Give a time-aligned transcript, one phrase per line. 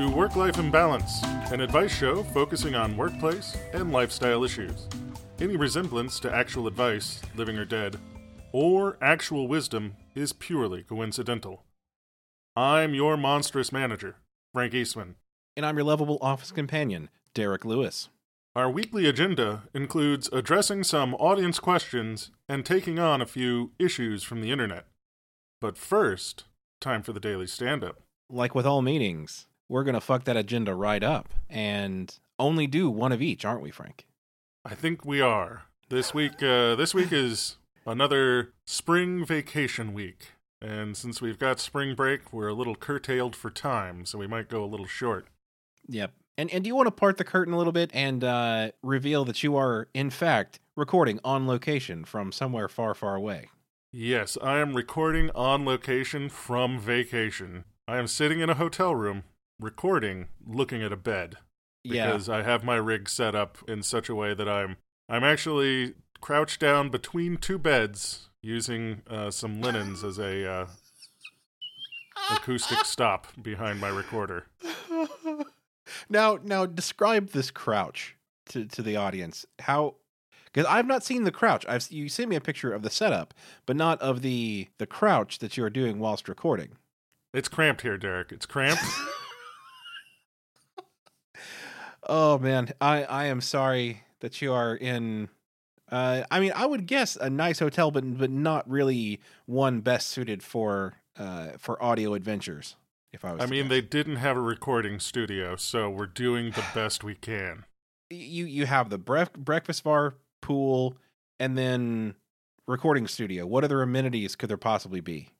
[0.00, 1.22] To Work Life Imbalance,
[1.52, 4.88] an advice show focusing on workplace and lifestyle issues.
[5.38, 7.98] Any resemblance to actual advice, living or dead,
[8.50, 11.64] or actual wisdom is purely coincidental.
[12.56, 14.16] I'm your monstrous manager,
[14.54, 15.16] Frank Eastman.
[15.54, 18.08] And I'm your lovable office companion, Derek Lewis.
[18.56, 24.40] Our weekly agenda includes addressing some audience questions and taking on a few issues from
[24.40, 24.86] the internet.
[25.60, 26.44] But first,
[26.80, 28.00] time for the daily stand up.
[28.30, 32.90] Like with all meetings, we're going to fuck that agenda right up and only do
[32.90, 34.06] one of each, aren't we, Frank?
[34.64, 35.62] I think we are.
[35.88, 40.32] This week uh, this week is another spring vacation week.
[40.60, 44.48] And since we've got spring break, we're a little curtailed for time, so we might
[44.48, 45.28] go a little short.
[45.88, 46.12] Yep.
[46.36, 49.24] And and do you want to part the curtain a little bit and uh, reveal
[49.24, 53.48] that you are in fact recording on location from somewhere far, far away?
[53.92, 57.64] Yes, I am recording on location from vacation.
[57.88, 59.24] I am sitting in a hotel room
[59.60, 61.36] recording looking at a bed
[61.82, 64.76] because I have my rig set up in such a way that I'm
[65.08, 70.66] I'm actually crouched down between two beds using uh, some linens as a uh,
[72.30, 74.46] acoustic stop behind my recorder.
[76.08, 78.16] now, now describe this crouch
[78.46, 79.46] to to the audience.
[79.60, 79.96] How
[80.52, 81.64] because I've not seen the crouch.
[81.68, 83.34] I've you sent me a picture of the setup,
[83.66, 86.76] but not of the the crouch that you are doing whilst recording.
[87.32, 88.32] It's cramped here, Derek.
[88.32, 88.82] It's cramped.
[92.10, 95.30] oh man, I I am sorry that you are in.
[95.90, 100.08] Uh, I mean, I would guess a nice hotel, but but not really one best
[100.08, 102.76] suited for uh for audio adventures.
[103.12, 103.70] If I was, I mean, guess.
[103.70, 107.64] they didn't have a recording studio, so we're doing the best we can.
[108.10, 110.96] you you have the bref- breakfast bar, pool,
[111.38, 112.14] and then
[112.68, 113.46] recording studio.
[113.46, 115.30] What other amenities could there possibly be?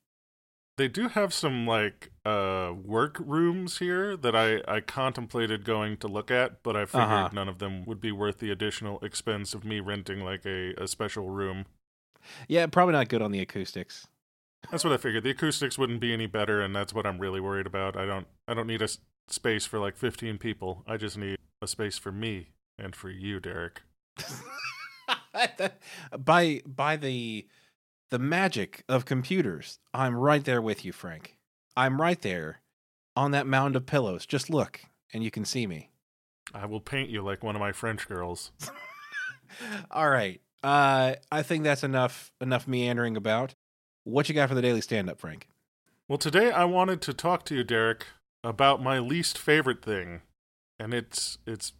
[0.81, 6.07] They do have some like uh work rooms here that I I contemplated going to
[6.07, 7.29] look at, but I figured Uh-huh.
[7.31, 10.87] none of them would be worth the additional expense of me renting like a, a
[10.87, 11.67] special room.
[12.47, 14.07] Yeah, probably not good on the acoustics.
[14.71, 15.23] That's what I figured.
[15.23, 17.95] The acoustics wouldn't be any better, and that's what I'm really worried about.
[17.95, 20.83] I don't I don't need a s- space for like 15 people.
[20.87, 22.47] I just need a space for me
[22.79, 23.83] and for you, Derek.
[26.17, 27.45] by by the
[28.11, 31.37] the magic of computers, I'm right there with you, Frank.
[31.75, 32.61] I'm right there
[33.15, 34.25] on that mound of pillows.
[34.25, 34.81] Just look,
[35.13, 35.89] and you can see me.
[36.53, 38.51] I will paint you like one of my French girls.
[39.91, 40.41] All right.
[40.61, 43.55] Uh, I think that's enough enough meandering about.
[44.03, 45.47] What you got for the daily stand up, Frank?
[46.07, 48.07] Well, today I wanted to talk to you, Derek,
[48.43, 50.21] about my least favorite thing,
[50.77, 51.73] and it's it's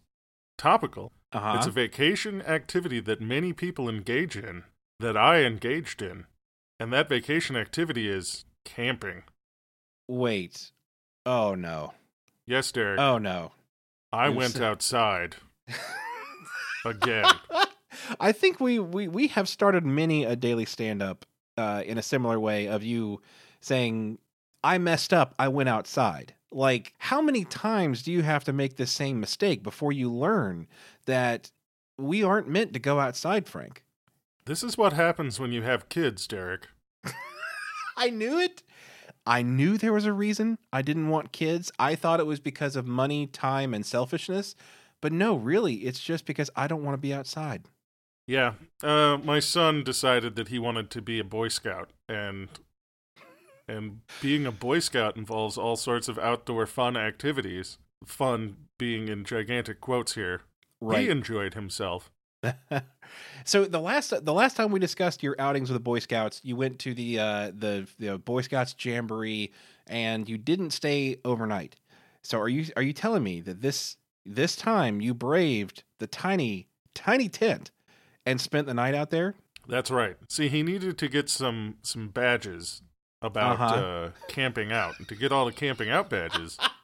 [0.56, 1.12] topical.
[1.32, 1.54] Uh-huh.
[1.58, 4.64] It's a vacation activity that many people engage in,
[5.02, 6.24] that I engaged in,
[6.80, 9.24] and that vacation activity is camping.
[10.08, 10.70] Wait.
[11.26, 11.92] Oh no.
[12.46, 13.52] Yes, Derek, Oh no.
[14.12, 15.36] I you went outside
[16.84, 17.26] again.
[18.18, 21.26] I think we, we we have started many a daily stand up
[21.56, 23.20] uh, in a similar way of you
[23.60, 24.18] saying,
[24.64, 26.34] I messed up, I went outside.
[26.50, 30.66] Like, how many times do you have to make this same mistake before you learn
[31.06, 31.50] that
[31.98, 33.84] we aren't meant to go outside, Frank?
[34.44, 36.68] This is what happens when you have kids, Derek.
[37.96, 38.62] I knew it.
[39.24, 41.70] I knew there was a reason I didn't want kids.
[41.78, 44.56] I thought it was because of money, time, and selfishness.
[45.00, 47.64] But no, really, it's just because I don't want to be outside.
[48.26, 52.48] Yeah, uh, my son decided that he wanted to be a Boy Scout, and
[53.68, 57.78] and being a Boy Scout involves all sorts of outdoor fun activities.
[58.04, 60.42] Fun being in gigantic quotes here.
[60.80, 62.11] He enjoyed himself.
[63.44, 66.56] so the last the last time we discussed your outings with the Boy Scouts, you
[66.56, 69.52] went to the uh, the the Boy Scouts jamboree,
[69.86, 71.76] and you didn't stay overnight.
[72.22, 76.68] So are you are you telling me that this this time you braved the tiny
[76.94, 77.70] tiny tent
[78.26, 79.34] and spent the night out there?
[79.68, 80.16] That's right.
[80.28, 82.82] See, he needed to get some some badges
[83.20, 83.74] about Uh-huh.
[83.74, 84.98] uh, camping out.
[84.98, 86.58] And to get all the camping out badges,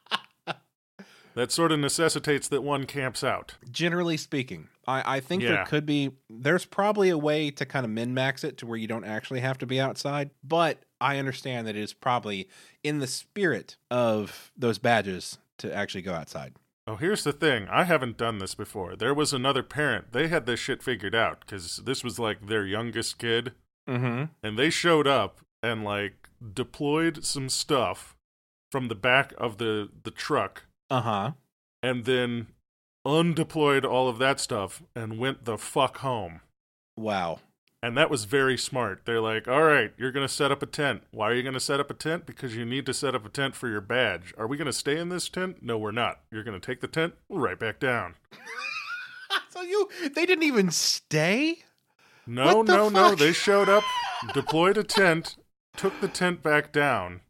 [1.39, 3.55] that sort of necessitates that one camps out.
[3.71, 7.93] Generally speaking, I, I think there could be there's probably a way to kind of
[7.93, 10.31] min max it to where you don't actually have to be outside.
[10.43, 12.49] But I understand that it is probably
[12.83, 16.55] in the spirit of those badges to actually go outside.
[16.89, 17.69] Oh, here's the thing.
[17.71, 18.97] I haven't done this before.
[18.97, 20.13] There was another parent.
[20.13, 23.53] They had this shit figured out because this was like their youngest kid.
[23.89, 24.25] Mm-hmm.
[24.43, 28.17] And they showed up and like deployed some stuff
[28.73, 30.65] from the back of the, the truck.
[30.91, 31.33] Uh huh.
[31.83, 32.49] And then
[33.07, 36.41] undeployed all of that stuff and went the fuck home.
[36.97, 37.41] Wow.
[37.81, 39.03] And that was very smart.
[39.05, 41.03] They're like, all right, you're going to set up a tent.
[41.13, 42.27] Why are you going to set up a tent?
[42.27, 44.35] Because you need to set up a tent for your badge.
[44.37, 45.63] Are we going to stay in this tent?
[45.63, 46.21] No, we're not.
[46.33, 48.17] You're going to take the tent right back down.
[49.51, 51.59] so you, they didn't even stay?
[52.27, 52.93] No, no, fuck?
[52.93, 53.15] no.
[53.15, 53.85] They showed up,
[54.35, 55.37] deployed a tent,
[55.77, 57.21] took the tent back down,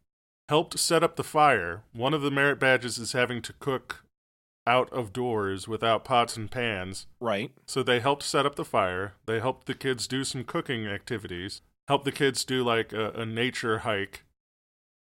[0.49, 1.83] helped set up the fire.
[1.93, 4.03] One of the merit badges is having to cook
[4.65, 7.05] out of doors without pots and pans.
[7.19, 7.51] Right.
[7.67, 9.13] So they helped set up the fire.
[9.27, 11.61] They helped the kids do some cooking activities.
[11.87, 14.23] Helped the kids do like a, a nature hike.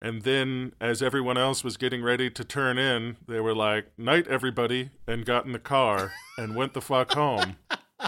[0.01, 4.27] And then, as everyone else was getting ready to turn in, they were like, Night,
[4.27, 7.55] everybody, and got in the car and went the fuck home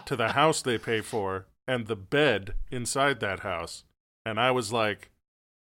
[0.06, 3.86] to the house they pay for and the bed inside that house.
[4.26, 5.12] And I was like,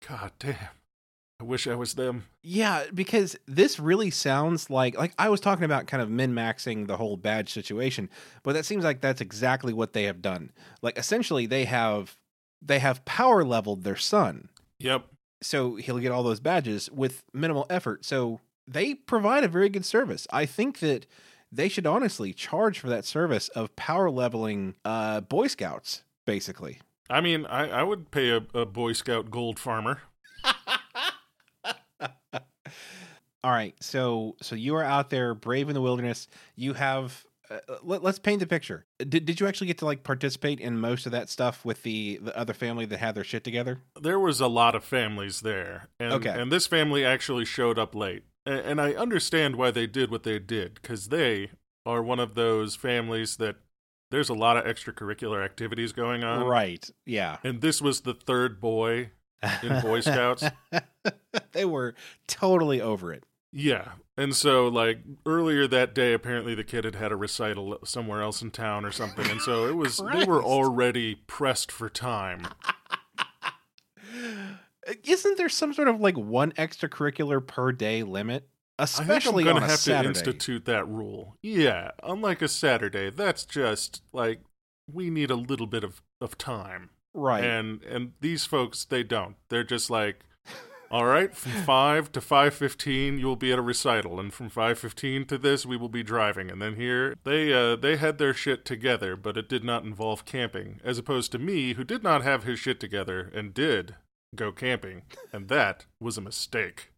[0.05, 0.75] God damn.
[1.39, 2.25] I wish I was them.
[2.43, 6.87] Yeah, because this really sounds like like I was talking about kind of min maxing
[6.87, 8.09] the whole badge situation,
[8.43, 10.51] but that seems like that's exactly what they have done.
[10.81, 12.17] Like essentially they have
[12.61, 14.49] they have power leveled their son.
[14.79, 15.05] Yep.
[15.41, 18.05] So he'll get all those badges with minimal effort.
[18.05, 20.27] So they provide a very good service.
[20.31, 21.05] I think that
[21.51, 26.79] they should honestly charge for that service of power leveling uh, Boy Scouts, basically.
[27.09, 30.01] I mean, I, I would pay a, a Boy Scout gold farmer.
[33.45, 36.27] All right, so so you are out there, brave in the wilderness.
[36.55, 37.23] You have.
[37.47, 38.87] Uh, let, us paint the picture.
[38.97, 42.17] Did did you actually get to like participate in most of that stuff with the
[42.23, 43.81] the other family that had their shit together?
[44.01, 46.31] There was a lot of families there, and okay.
[46.31, 50.23] and this family actually showed up late, and, and I understand why they did what
[50.23, 51.51] they did because they
[51.85, 53.57] are one of those families that
[54.09, 56.47] there's a lot of extracurricular activities going on.
[56.47, 56.89] Right.
[57.05, 57.37] Yeah.
[57.43, 59.11] And this was the third boy
[59.61, 60.45] in Boy Scouts.
[61.51, 61.93] they were
[62.27, 63.23] totally over it.
[63.55, 63.93] Yeah.
[64.17, 68.41] And so, like, earlier that day, apparently the kid had had a recital somewhere else
[68.41, 69.29] in town or something.
[69.29, 72.47] And so it was, they were already pressed for time.
[75.05, 78.47] Isn't there some sort of like one extracurricular per day limit?
[78.77, 80.13] Especially I think I'm gonna have Saturday.
[80.13, 81.37] to institute that rule.
[81.41, 84.41] Yeah, unlike a Saturday, that's just like
[84.91, 86.89] we need a little bit of, of time.
[87.13, 87.43] Right.
[87.43, 89.37] And and these folks they don't.
[89.49, 90.25] They're just like
[90.91, 95.27] all right, from 5 to 5:15 you will be at a recital and from 5:15
[95.27, 98.65] to this we will be driving and then here they uh they had their shit
[98.65, 102.43] together, but it did not involve camping as opposed to me who did not have
[102.43, 103.95] his shit together and did
[104.35, 105.03] go camping
[105.33, 106.91] and that was a mistake.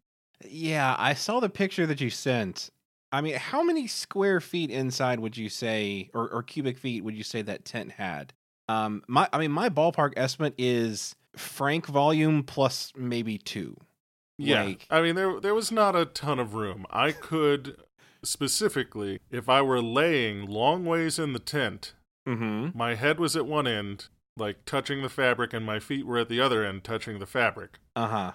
[0.44, 2.70] Yeah, I saw the picture that you sent.
[3.10, 7.16] I mean, how many square feet inside would you say or, or cubic feet would
[7.16, 8.34] you say that tent had?
[8.68, 13.76] Um my I mean my ballpark estimate is frank volume plus maybe two.
[14.36, 16.86] Yeah, like, I mean there there was not a ton of room.
[16.90, 17.76] I could
[18.24, 21.94] specifically, if I were laying long ways in the tent,
[22.26, 22.76] mm-hmm.
[22.76, 24.06] my head was at one end,
[24.36, 27.78] like touching the fabric, and my feet were at the other end, touching the fabric.
[27.96, 28.32] Uh huh.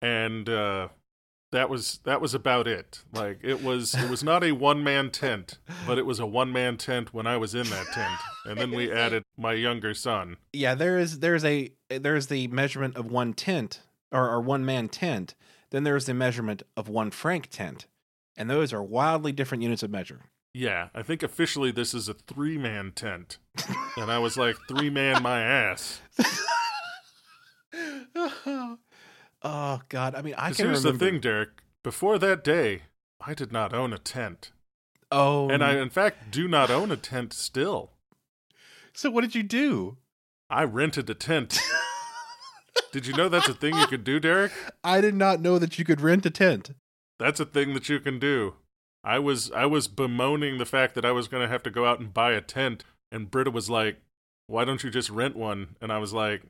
[0.00, 0.88] And uh,
[1.52, 3.02] that was that was about it.
[3.12, 6.52] Like it was it was not a one man tent, but it was a one
[6.52, 8.18] man tent when I was in that tent.
[8.44, 10.36] And then we added my younger son.
[10.52, 14.88] Yeah, there is there's a there's the measurement of one tent or, or one man
[14.88, 15.34] tent.
[15.70, 17.86] Then there's the measurement of one frank tent.
[18.36, 20.22] And those are wildly different units of measure.
[20.54, 23.38] Yeah, I think officially this is a three man tent.
[23.96, 26.00] and I was like, three man my ass.
[29.44, 30.14] Oh God!
[30.14, 30.66] I mean, I can.
[30.66, 31.04] Here's remember...
[31.04, 31.48] the thing, Derek.
[31.82, 32.82] Before that day,
[33.20, 34.52] I did not own a tent.
[35.10, 37.90] Oh, and I, in fact, do not own a tent still.
[38.94, 39.96] So what did you do?
[40.48, 41.60] I rented a tent.
[42.92, 44.52] did you know that's a thing you could do, Derek?
[44.84, 46.74] I did not know that you could rent a tent.
[47.18, 48.54] That's a thing that you can do.
[49.04, 51.86] I was I was bemoaning the fact that I was going to have to go
[51.86, 53.96] out and buy a tent, and Britta was like,
[54.46, 56.42] "Why don't you just rent one?" And I was like,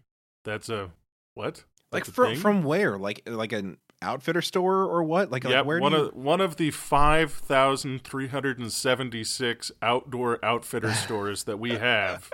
[0.44, 0.90] "That's a
[1.34, 2.98] what?" Like from from where?
[2.98, 5.30] Like like an outfitter store or what?
[5.30, 5.98] Like, yeah, like where one you...
[5.98, 11.58] of one of the five thousand three hundred and seventy six outdoor outfitter stores that
[11.58, 12.30] we have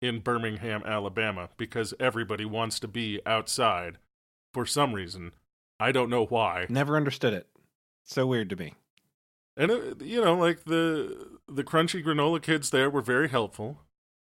[0.00, 3.98] in Birmingham, Alabama, because everybody wants to be outside
[4.52, 5.32] for some reason.
[5.80, 6.66] I don't know why.
[6.68, 7.48] Never understood it.
[8.04, 8.74] So weird to me.
[9.56, 13.78] And it, you know, like the the crunchy granola kids there were very helpful.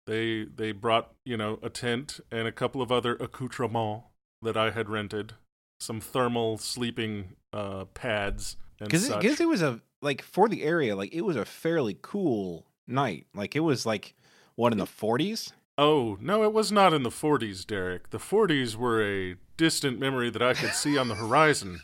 [0.05, 4.03] They they brought you know a tent and a couple of other accoutrements
[4.43, 5.33] that I had rented,
[5.79, 10.95] some thermal sleeping uh, pads, and Because it, it was a like for the area,
[10.95, 13.27] like it was a fairly cool night.
[13.33, 14.15] Like it was like
[14.55, 15.53] what in the forties.
[15.77, 18.11] Oh, no, it was not in the 40s, Derek.
[18.11, 21.79] The 40s were a distant memory that I could see on the horizon.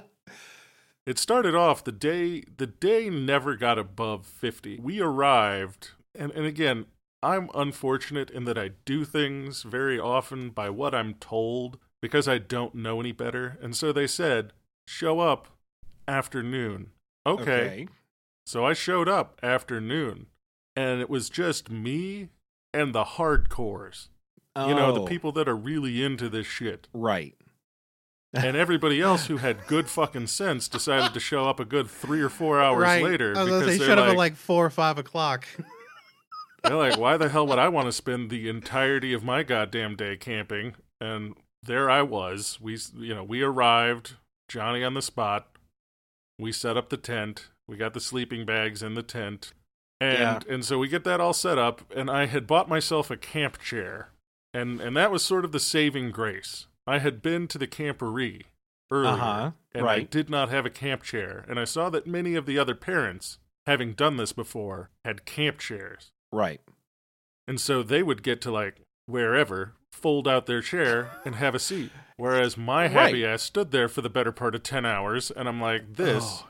[1.06, 4.80] it started off the day the day never got above 50.
[4.82, 6.86] We arrived and and again,
[7.22, 12.38] I'm unfortunate in that I do things very often by what I'm told because I
[12.38, 13.58] don't know any better.
[13.62, 14.52] And so they said,
[14.86, 15.48] "Show up
[16.08, 16.90] afternoon."
[17.26, 17.88] okay.
[18.44, 20.26] So I showed up afternoon,
[20.74, 22.30] and it was just me
[22.74, 24.08] and the hardcores.
[24.56, 24.68] Oh.
[24.68, 26.88] You know, the Oh, people that are really into this shit.
[26.92, 27.34] Right.
[28.34, 32.22] And everybody else who had good fucking sense decided to show up a good three
[32.22, 33.04] or four hours right.
[33.04, 35.46] later because they showed up like, at like four or five o'clock.
[36.62, 39.96] they're like, why the hell would I want to spend the entirety of my goddamn
[39.96, 40.74] day camping?
[41.00, 42.58] And there I was.
[42.60, 44.14] We, you know, we arrived,
[44.48, 45.48] Johnny on the spot.
[46.38, 47.48] We set up the tent.
[47.68, 49.52] We got the sleeping bags in the tent.
[50.00, 50.40] And Yeah.
[50.54, 53.58] and so we get that all set up and I had bought myself a camp
[53.60, 54.08] chair.
[54.52, 56.66] And and that was sort of the saving grace.
[56.86, 58.42] I had been to the camporee
[58.90, 61.44] earlier Uh-huh, and I did not have a camp chair.
[61.48, 65.58] And I saw that many of the other parents, having done this before, had camp
[65.58, 66.10] chairs.
[66.32, 66.60] Right.
[67.46, 71.58] And so they would get to like wherever, fold out their chair and have a
[71.58, 71.90] seat.
[72.16, 75.60] Whereas my happy ass stood there for the better part of 10 hours and I'm
[75.60, 76.48] like, this Oh.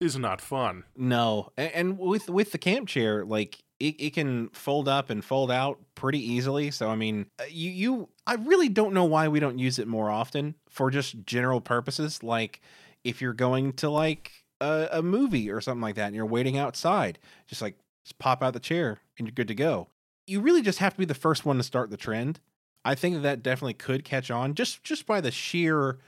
[0.00, 0.84] is not fun.
[0.96, 5.24] No, and, and with with the camp chair, like it, it can fold up and
[5.24, 6.70] fold out pretty easily.
[6.70, 9.88] So I mean, uh, you you I really don't know why we don't use it
[9.88, 12.60] more often for just general purposes, like
[13.02, 14.30] if you're going to like
[14.60, 18.42] a, a movie or something like that, and you're waiting outside, just like just pop
[18.42, 19.88] out the chair and you're good to go.
[20.26, 22.40] You really just have to be the first one to start the trend.
[22.84, 25.98] I think that, that definitely could catch on just just by the sheer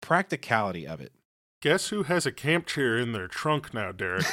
[0.00, 1.12] practicality of it.
[1.60, 4.24] Guess who has a camp chair in their trunk now, Derek?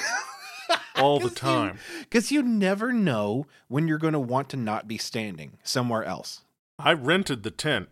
[0.96, 1.78] All the time.
[2.02, 6.42] Because you never know when you're going to want to not be standing somewhere else.
[6.80, 7.90] I rented the tent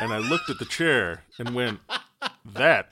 [0.00, 1.80] and I looked at the chair and went,
[2.44, 2.90] that,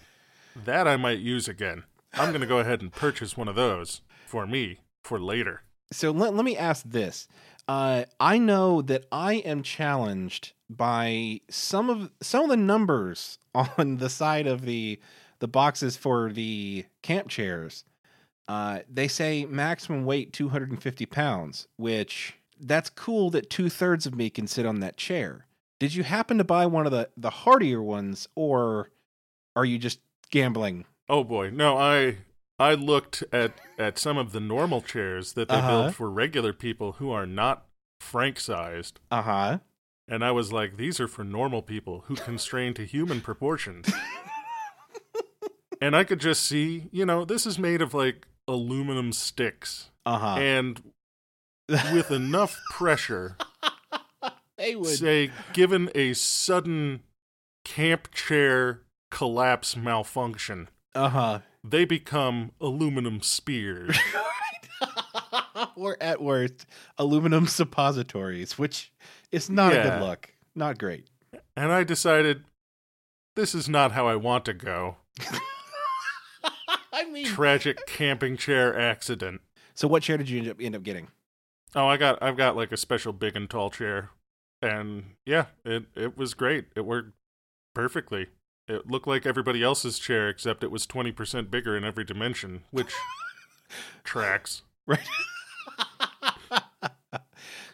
[0.54, 1.84] that I might use again.
[2.14, 5.62] I'm going to go ahead and purchase one of those for me for later.
[5.92, 7.26] So let, let me ask this.
[7.68, 13.98] Uh, I know that I am challenged by some of some of the numbers on
[13.98, 14.98] the side of the
[15.40, 17.84] the boxes for the camp chairs.
[18.48, 24.28] Uh, they say maximum weight 250 pounds, which that's cool that two thirds of me
[24.28, 25.46] can sit on that chair.
[25.78, 28.90] Did you happen to buy one of the the hardier ones, or
[29.56, 30.84] are you just gambling?
[31.08, 32.18] Oh boy, no, I
[32.60, 35.66] I looked at at some of the normal chairs that they Uh-huh.
[35.68, 37.66] build for regular people who are not
[38.00, 39.58] Frank sized, Uh huh.
[40.06, 43.90] and I was like, these are for normal people who constrain to human proportions.
[45.80, 50.18] and I could just see, you know, this is made of like aluminum sticks, Uh
[50.18, 50.34] huh.
[50.38, 50.82] and
[51.92, 53.36] with enough pressure,
[54.58, 54.86] they would.
[54.98, 57.02] say, given a sudden
[57.64, 61.38] camp chair collapse malfunction, Uh huh.
[61.64, 63.98] They become aluminum spears.
[65.76, 66.66] or at worst,
[66.98, 68.92] aluminum suppositories, which
[69.32, 70.34] is not a good look.
[70.54, 71.06] Not great.
[71.56, 72.44] and I decided
[73.36, 74.96] this is not how I want to go.
[76.92, 79.40] I mean, Tragic camping chair accident.
[79.74, 81.08] so what chair did you end up, end up getting?
[81.74, 84.10] Oh, I got I've got like a special big and tall chair.
[84.60, 86.66] And yeah, it it was great.
[86.74, 87.12] It worked
[87.74, 88.26] perfectly.
[88.70, 92.92] It looked like everybody else's chair except it was 20% bigger in every dimension, which
[94.04, 94.62] tracks.
[94.86, 95.00] Right.
[96.52, 97.18] uh,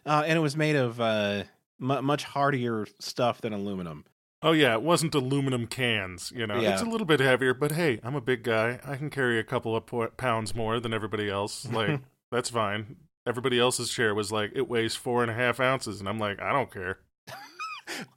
[0.06, 1.44] and it was made of uh,
[1.78, 4.04] mu much hardier stuff than aluminum.
[4.42, 6.60] Oh yeah, it wasn't aluminum cans, you know.
[6.60, 6.72] Yeah.
[6.72, 8.78] It's a little bit heavier, but hey, I'm a big guy.
[8.84, 11.66] I can carry a couple of po- pounds more than everybody else.
[11.72, 12.00] Like
[12.30, 12.96] that's fine.
[13.26, 16.40] Everybody else's chair was like it weighs four and a half ounces, and I'm like,
[16.40, 16.98] I don't care.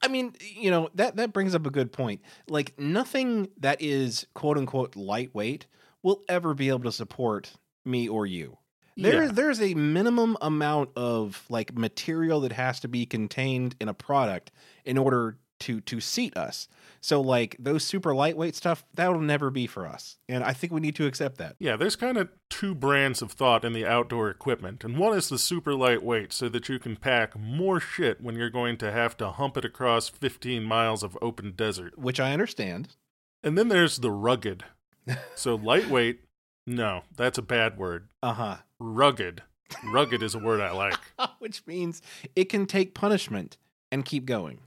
[0.02, 2.22] I mean, you know that that brings up a good point.
[2.48, 5.68] Like nothing that is quote unquote lightweight
[6.04, 7.52] will ever be able to support
[7.86, 8.58] me or you.
[8.98, 9.32] There, Yeah.
[9.32, 14.52] there's a minimum amount of like material that has to be contained in a product
[14.86, 16.68] in order to to seat us.
[17.02, 20.18] So like those super lightweight stuff, that'll never be for us.
[20.28, 21.56] And I think we need to accept that.
[21.60, 25.30] Yeah, there's kind of two brands of thought in the outdoor equipment, and one is
[25.30, 29.16] the super lightweight, so that you can pack more shit when you're going to have
[29.18, 31.98] to hump it across 15 miles of open desert.
[31.98, 32.96] Which I understand.
[33.44, 34.66] And then there's the rugged.
[35.36, 36.20] So lightweight,
[36.68, 38.10] no, that's a bad word.
[38.22, 38.58] Uh-huh.
[38.80, 39.42] Rugged.
[39.84, 41.00] Rugged is a word I like.
[41.40, 42.02] Which means
[42.36, 43.58] it can take punishment
[43.92, 44.60] and keep going.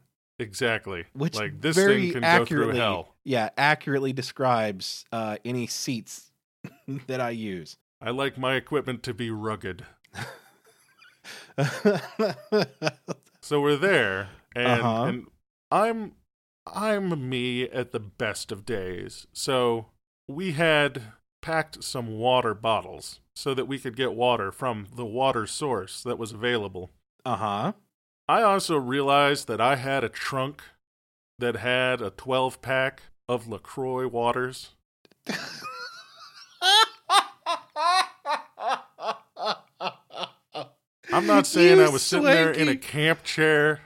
[0.43, 1.05] Exactly.
[1.15, 3.15] Which like this very thing can accurately, go through hell.
[3.25, 6.33] Yeah, accurately describes uh, any seats
[7.07, 7.77] that I use.
[8.01, 9.85] I like my equipment to be rugged.
[13.41, 15.05] so we're there, and, Uh-huh.
[15.05, 15.27] and
[15.71, 16.13] I'm
[16.67, 19.27] I'm me at the best of days.
[19.33, 19.87] So
[20.29, 21.03] we had
[21.41, 26.19] packed some water bottles so that we could get water from the water source that
[26.19, 26.91] was available.
[27.25, 27.73] uh huh.
[28.29, 30.63] I also realized that I had a trunk
[31.39, 34.71] that had a 12 pack of LaCroix waters.
[41.13, 43.81] I'm not saying You I was sitting there in a camp chair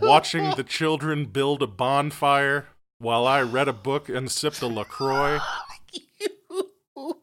[0.00, 5.38] watching the children build a bonfire while I read a book and sipped a LaCroix.
[5.92, 7.20] you,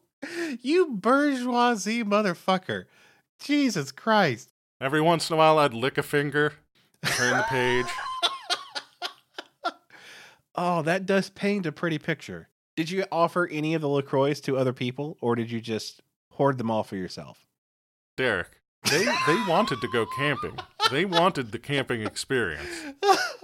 [0.60, 2.84] you bourgeoisie motherfucker.
[3.40, 4.51] Jesus Christ.
[4.82, 6.54] Every once in a while, I'd lick a finger,
[7.04, 7.86] turn the page.
[10.54, 12.48] Oh, that does paint a pretty picture.
[12.76, 16.58] Did you offer any of the LaCroix to other people, or did you just hoard
[16.58, 17.46] them all for yourself?
[18.18, 18.60] Derek,
[18.90, 20.58] they, they wanted to go camping.
[20.90, 22.68] They wanted the camping experience.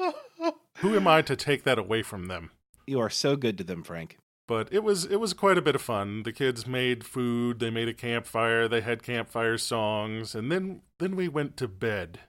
[0.81, 2.51] Who am I to take that away from them?
[2.87, 4.19] you are so good to them, Frank.
[4.49, 6.25] But it was it was quite a bit of fun.
[6.25, 11.15] The kids made food, they made a campfire, they had campfire songs, and then then
[11.15, 12.21] we went to bed.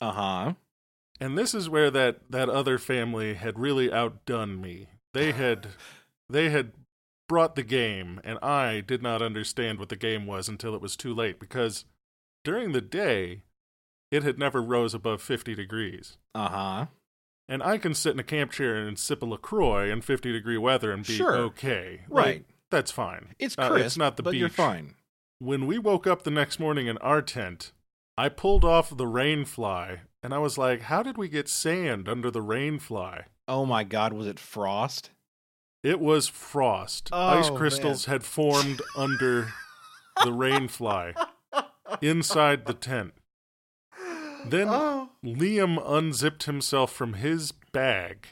[0.00, 0.52] Uh huh.
[1.20, 4.88] And this is where that that other family had really outdone me.
[5.14, 5.68] They had
[6.28, 6.72] they had
[7.28, 10.96] brought the game and I did not understand what the game was until it was
[10.96, 11.84] too late because
[12.42, 13.42] during the day
[14.10, 16.16] it had never rose above 50 degrees.
[16.34, 16.86] Uh huh.
[17.48, 20.58] And I can sit in a camp chair and sip a LaCroix in 50 degree
[20.58, 21.34] weather and be Sure.
[21.36, 22.02] okay.
[22.08, 22.44] Like, Right.
[22.70, 23.34] that's fine.
[23.38, 24.94] It's Uh, crisp, it's not the but you're fine.
[25.38, 27.72] When we woke up the next morning in our tent,
[28.18, 32.08] I pulled off the rain fly and I was like, how did we get sand
[32.08, 33.26] under the rain fly?
[33.46, 35.10] Oh my God, was it frost?
[35.84, 37.08] It was frost.
[37.12, 39.52] Oh, Ice crystals had formed under
[40.24, 41.14] the rain fly
[42.02, 43.14] inside the tent.
[44.44, 45.10] Then Oh.
[45.24, 48.28] Liam unzipped himself from his bag,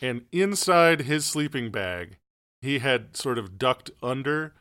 [0.00, 2.18] and inside his sleeping bag,
[2.60, 4.54] he had sort of ducked under,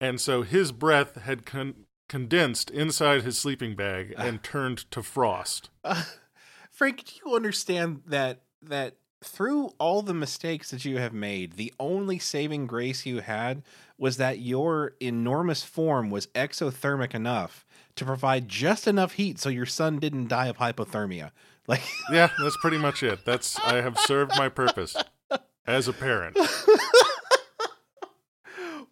[0.00, 5.70] and so his breath had con- condensed inside his sleeping bag and turned to frost.
[5.82, 6.04] Uh,
[6.70, 11.72] Frank, do you understand that that through all the mistakes that you have made, the
[11.80, 13.62] only saving grace you had
[13.96, 17.63] was that your enormous form was exothermic enough
[17.96, 21.30] to provide just enough heat so your son didn't die of hypothermia.
[21.66, 21.80] Like
[22.12, 23.24] Yeah, that's pretty much it.
[23.24, 24.94] That's I have served my purpose
[25.66, 26.36] as a parent.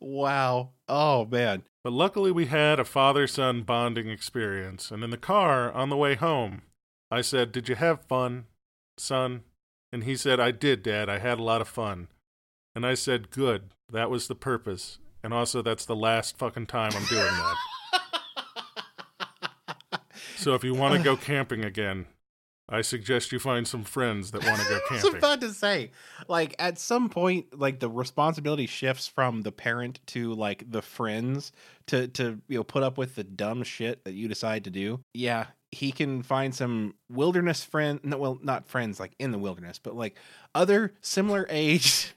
[0.01, 0.71] wow.
[0.89, 1.65] Oh man.
[1.85, 4.91] But luckily, we had a father son bonding experience.
[4.91, 6.63] And in the car on the way home,
[7.11, 8.45] I said, Did you have fun,
[8.97, 9.43] son?
[9.93, 11.09] And he said, I did, Dad.
[11.09, 12.09] I had a lot of fun.
[12.75, 13.71] And I said, Good.
[13.93, 14.99] That was the purpose.
[15.23, 17.57] And also, that's the last fucking time I'm doing that.
[20.43, 22.07] So if you want to go camping again,
[22.69, 25.19] I suggest you find some friends that want to go I was camping.
[25.19, 25.91] about to say,
[26.29, 31.53] like at some point, like the responsibility shifts from the parent to like the friends
[31.89, 35.01] to to you know put up with the dumb shit that you decide to do.
[35.13, 38.01] Yeah, he can find some wilderness friend.
[38.03, 40.17] No, well, not friends like in the wilderness, but like
[40.55, 42.13] other similar age.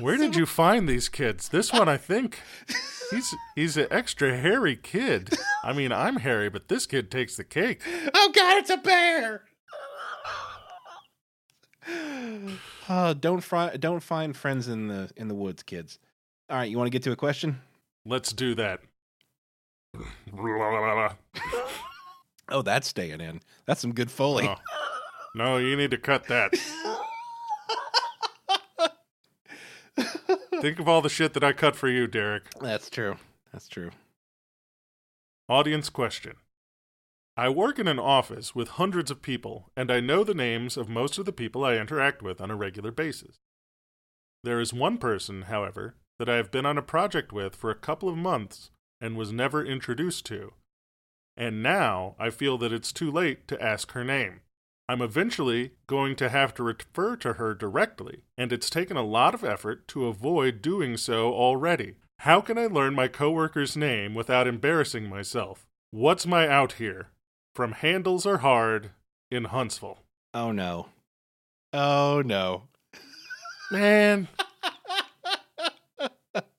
[0.00, 1.48] Where did you find these kids?
[1.48, 2.40] This one, I think,
[3.10, 5.30] he's he's an extra hairy kid.
[5.62, 7.80] I mean, I'm hairy, but this kid takes the cake.
[8.12, 9.42] oh God, it's a bear!
[12.88, 15.98] Uh, don't fri- don't find friends in the in the woods, kids.
[16.50, 17.60] All right, you want to get to a question?
[18.04, 18.80] Let's do that.
[22.50, 23.40] Oh, that's staying in.
[23.64, 24.46] That's some good foley.
[24.48, 24.56] Oh.
[25.34, 26.52] No, you need to cut that.
[30.64, 32.44] Think of all the shit that I cut for you, Derek.
[32.58, 33.16] That's true.
[33.52, 33.90] That's true.
[35.46, 36.36] Audience question.
[37.36, 40.88] I work in an office with hundreds of people, and I know the names of
[40.88, 43.36] most of the people I interact with on a regular basis.
[44.42, 47.74] There is one person, however, that I have been on a project with for a
[47.74, 48.70] couple of months
[49.02, 50.54] and was never introduced to.
[51.36, 54.40] And now I feel that it's too late to ask her name.
[54.88, 59.34] I'm eventually going to have to refer to her directly, and it's taken a lot
[59.34, 61.94] of effort to avoid doing so already.
[62.20, 65.66] How can I learn my coworker's name without embarrassing myself?
[65.90, 67.08] What's my out here?
[67.54, 68.90] From Handles Are Hard
[69.30, 70.00] in Huntsville.
[70.34, 70.88] Oh no.
[71.72, 72.64] Oh no.
[73.70, 74.28] Man,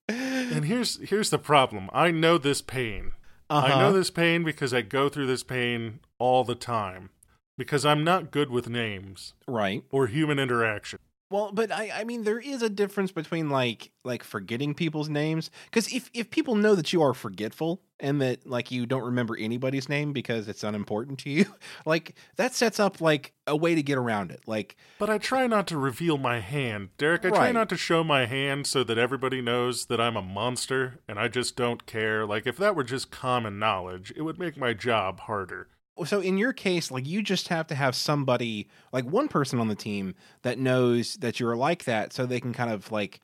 [0.09, 1.89] and here's here's the problem.
[1.93, 3.11] I know this pain.
[3.49, 3.91] I know Uh-huh.
[3.91, 7.09] this pain because I go through this pain all the time.
[7.57, 9.83] Because I'm not good with names Right.
[9.91, 10.99] or human interaction.
[11.31, 15.49] Well, but I, I mean, there is a difference between like like forgetting people's names
[15.65, 19.35] because if if people know that you are forgetful and that like you don't remember
[19.35, 21.45] anybody's name because it's unimportant to you,
[21.85, 24.41] like that sets up like a way to get around it.
[24.45, 27.25] Like, But I try not to reveal my hand, Derek.
[27.25, 30.99] I try not to show my hand so that everybody knows that I'm a monster
[31.07, 32.25] and I just don't care.
[32.25, 35.69] Like, if that were just common knowledge, it would make my job harder.
[36.03, 39.67] So in your case, like you just have to have somebody like one person on
[39.69, 43.21] the team that knows that you're like that, so they can kind of like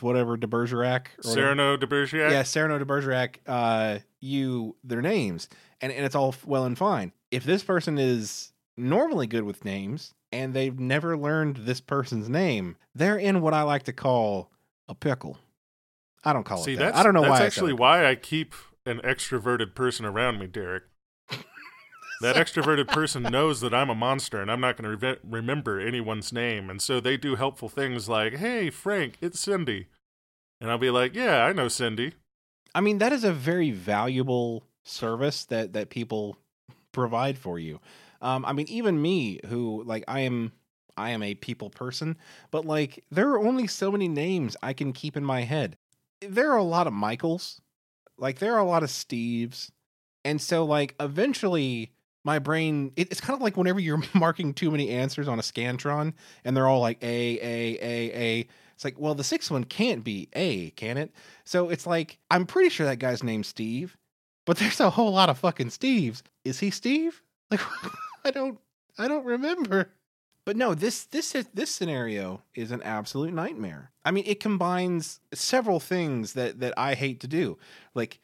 [0.00, 2.30] whatever de Bergerac or whatever- de Bergerac?
[2.30, 5.48] yeah, Cyrano de Bergerac, uh, you their names,
[5.80, 7.12] and and it's all well and fine.
[7.30, 12.76] If this person is normally good with names and they've never learned this person's name,
[12.94, 14.50] they're in what I like to call
[14.88, 15.38] a pickle.
[16.24, 16.84] I don't call See, it that.
[16.86, 17.40] that's, I don't know that's why.
[17.40, 17.78] I actually it.
[17.78, 18.54] why I keep
[18.86, 20.84] an extroverted person around me, Derek.
[22.20, 25.78] That extroverted person knows that I'm a monster and I'm not going to re- remember
[25.78, 26.68] anyone's name.
[26.68, 29.86] And so they do helpful things like, hey, Frank, it's Cindy.
[30.60, 32.14] And I'll be like, yeah, I know Cindy.
[32.74, 36.36] I mean, that is a very valuable service that that people
[36.92, 37.80] provide for you.
[38.20, 40.52] Um, I mean, even me, who like I am,
[40.96, 42.16] I am a people person,
[42.50, 45.76] but like there are only so many names I can keep in my head.
[46.20, 47.60] There are a lot of Michaels,
[48.16, 49.70] like there are a lot of Steves,
[50.24, 51.92] and so like eventually
[52.28, 55.42] my brain it, it's kind of like whenever you're marking too many answers on a
[55.42, 56.12] scantron
[56.44, 58.48] and they're all like a a a a.
[58.74, 61.10] It's like well the sixth one can't be a can it?
[61.44, 63.96] So it's like i'm pretty sure that guy's named steve
[64.44, 66.20] but there's a whole lot of fucking steves.
[66.44, 67.22] Is he steve?
[67.50, 67.62] Like
[68.26, 68.58] i don't
[68.98, 69.90] i don't remember.
[70.44, 73.90] But no this this this scenario is an absolute nightmare.
[74.04, 77.56] I mean it combines several things that that i hate to do.
[77.94, 78.20] Like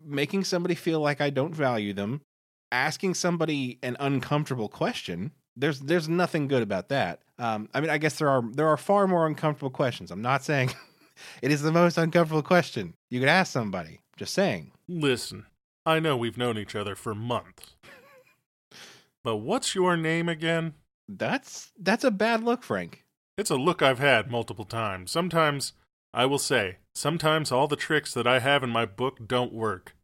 [0.00, 2.20] making somebody feel like i don't value them
[2.74, 7.96] asking somebody an uncomfortable question there's there's nothing good about that um i mean i
[7.98, 10.70] guess there are there are far more uncomfortable questions i'm not saying
[11.42, 15.46] it is the most uncomfortable question you could ask somebody just saying Listen,
[15.86, 17.74] I know we've known each other for months.
[19.22, 20.74] But what's your name again?
[21.08, 23.04] that's that's a bad look frank
[23.38, 25.10] It's a look I've had multiple times.
[25.10, 25.72] Sometimes,
[26.12, 29.94] I will say, sometimes all the tricks that I have in my book don't work.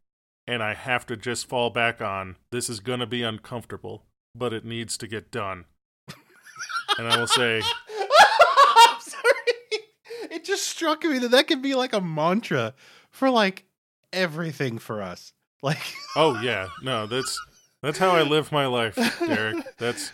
[0.47, 4.03] And I have to just fall back on this is going to be uncomfortable,
[4.35, 5.65] but it needs to get done.
[6.97, 7.61] and I will say,
[8.75, 9.81] i'm sorry
[10.31, 12.73] it just struck me that that could be like a mantra
[13.09, 13.65] for like
[14.11, 17.39] everything for us like oh yeah, no, that's
[17.81, 19.63] that's how I live my life, Derek.
[19.77, 20.11] That's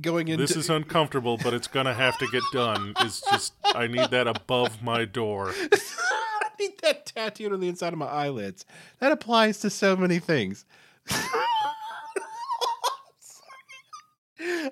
[0.00, 2.94] going into this is uncomfortable, but it's going to have to get done.
[3.04, 5.54] Is just I need that above my door.
[6.60, 8.64] I need that tattooed on the inside of my eyelids.
[9.00, 10.64] That applies to so many things.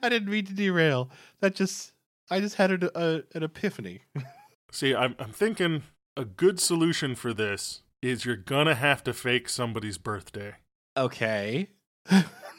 [0.02, 1.10] I didn't mean to derail.
[1.40, 1.92] That just
[2.30, 4.02] I just had a, a, an epiphany.
[4.72, 5.82] See, I'm I'm thinking
[6.16, 10.54] a good solution for this is you're gonna have to fake somebody's birthday.
[10.96, 11.68] Okay.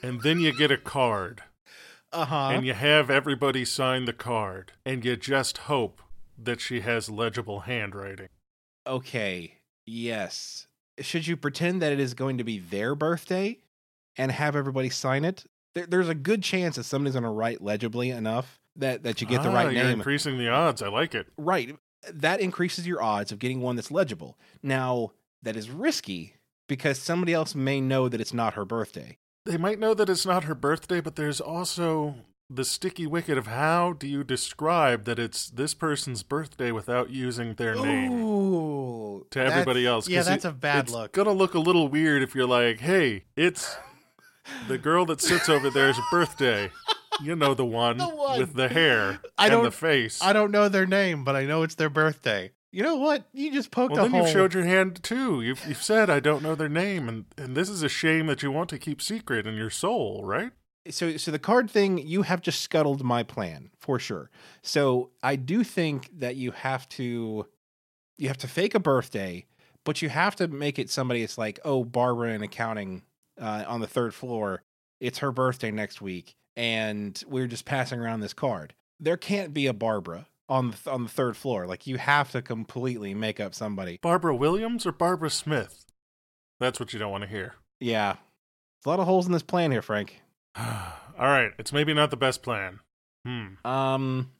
[0.04, 1.44] And then you get a card.
[2.14, 2.50] Uh huh.
[2.54, 4.74] And you have everybody sign the card.
[4.86, 6.02] And you just hope
[6.38, 8.30] that she has legible handwriting.
[8.88, 9.54] Okay.
[9.86, 10.68] Yes.
[11.00, 13.60] Should you pretend that it is going to be their birthday
[14.18, 15.46] and have everybody sign it?
[15.76, 19.28] There, there's a good chance that somebody's going to write legibly enough that that you
[19.28, 20.00] get the Ah, right you're name.
[20.00, 20.82] increasing the odds.
[20.82, 21.28] I like it.
[21.38, 21.76] Right.
[22.12, 24.38] That increases your odds of getting one that's legible.
[24.64, 25.12] Now,
[25.44, 26.36] that is risky
[26.68, 29.18] because somebody else may know that it's not her birthday.
[29.46, 32.16] They might know that it's not her birthday, but there's also
[32.50, 37.56] the sticky wicket of how do you describe that it's this person's birthday without using
[37.56, 40.08] their name to everybody else?
[40.08, 40.84] Yeah, that's it- a bad look.
[40.86, 41.12] it's look.
[41.26, 43.76] gonna look a little weird if you're like, "Hey, it's
[44.68, 46.72] the girl that sits over there's birthday."
[47.22, 48.40] You know the one, The one.
[48.40, 50.20] with the hair I and don't- the face.
[50.22, 52.52] I don't know their name, but I know it's their birthday.
[52.72, 53.28] You know what?
[53.34, 54.22] You just poked well, a then hole.
[54.22, 55.42] you've showed your hand too.
[55.42, 58.44] You've you've said I don't know their name, and and this is a shame that
[58.44, 60.52] you want to keep secret in your soul, right?
[60.90, 64.30] So so the card thing you have just scuttled my plan for sure.
[64.62, 67.46] So i do think that you have to
[68.18, 69.46] you have to fake a birthday
[69.84, 73.04] but you have to make it somebody it's like oh barbara in accounting
[73.40, 74.64] uh, on the third floor
[75.00, 78.74] it's her birthday next week and we're just passing around this card.
[79.00, 81.68] There can't be a barbara on the, on the third floor.
[81.68, 84.00] Like you have to completely make up somebody.
[84.02, 85.86] Barbara Williams or Barbara Smith?
[86.60, 87.54] That's what you don't want to hear.
[87.80, 88.16] yeah.
[88.16, 90.22] There's a lot of holes in this plan here frank
[91.20, 92.80] All right, it's maybe not the best plan.
[93.26, 93.66] Hmm.
[93.66, 94.32] um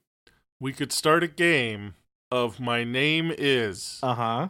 [0.60, 1.96] We could start a game
[2.32, 4.50] of my name is, uh-huh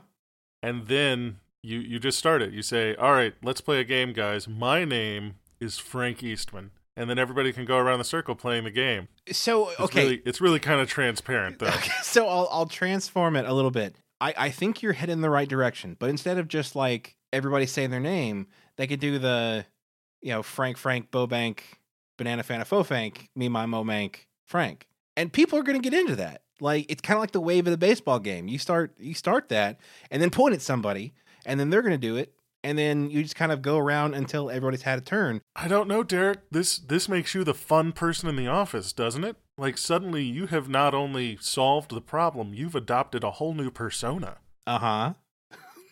[0.64, 2.54] and then you you just start it.
[2.54, 4.48] You say, "All right, let's play a game, guys.
[4.48, 8.72] My name is Frank Eastman." and then everybody can go around the circle playing the
[8.72, 9.08] game.
[9.32, 11.68] So It's okay, really, it's really kind of transparent though.
[11.68, 13.96] Okay, so I'll I'll transform it a little bit.
[14.20, 17.68] I, I think you're heading in the right direction, but instead of just like everybody
[17.68, 19.64] saying their name, they could do the,
[20.22, 21.60] you know, Frank Frank Bobank
[22.18, 26.42] Banana Fana Fofank Me My Momank Frank, and people are going to get into that.
[26.60, 28.48] Like it's kind of like the wave of the baseball game.
[28.48, 31.14] You start you start that, and then point at somebody,
[31.46, 34.16] and then they're going to do it, and then you just kind of go around
[34.16, 35.42] until everybody's had a turn.
[35.56, 36.50] I don't know, Derek.
[36.50, 39.38] This this makes you the fun person in the office, doesn't it?
[39.58, 44.38] Like suddenly you have not only solved the problem, you've adopted a whole new persona.
[44.66, 45.14] Uh huh.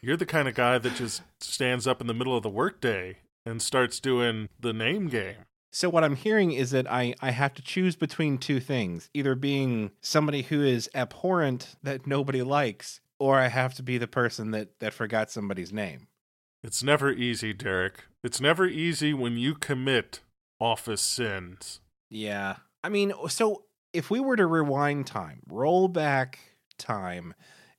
[0.01, 3.17] You're the kind of guy that just stands up in the middle of the workday
[3.45, 5.45] and starts doing the name game.
[5.71, 9.35] So what I'm hearing is that I, I have to choose between two things, either
[9.35, 14.51] being somebody who is abhorrent that nobody likes, or I have to be the person
[14.51, 16.07] that, that forgot somebody's name.
[16.63, 18.05] It's never easy, Derek.
[18.23, 20.21] It's never easy when you commit
[20.59, 21.81] office sins.
[22.09, 22.55] Yeah.
[22.83, 26.39] I mean, so if we were to rewind time, roll back
[26.77, 27.33] time,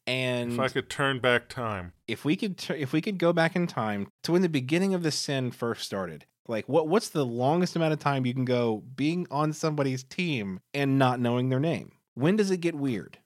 [0.07, 3.57] and If I could turn back time, if we could if we could go back
[3.57, 7.27] in time to when the beginning of the sin first started like what what's the
[7.27, 11.61] longest amount of time you can go being on somebody's team and not knowing their
[11.61, 11.92] name?
[12.14, 13.19] When does it get weird?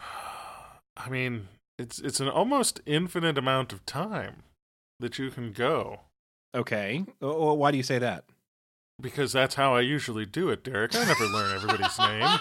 [0.96, 4.42] I mean, it's it's an almost infinite amount of time
[5.00, 6.00] that you can go.
[6.54, 7.04] Okay.
[7.20, 8.24] O- why do you say that?
[9.00, 10.94] Because that's how I usually do it, Derek.
[10.94, 12.38] I never learn everybody's name.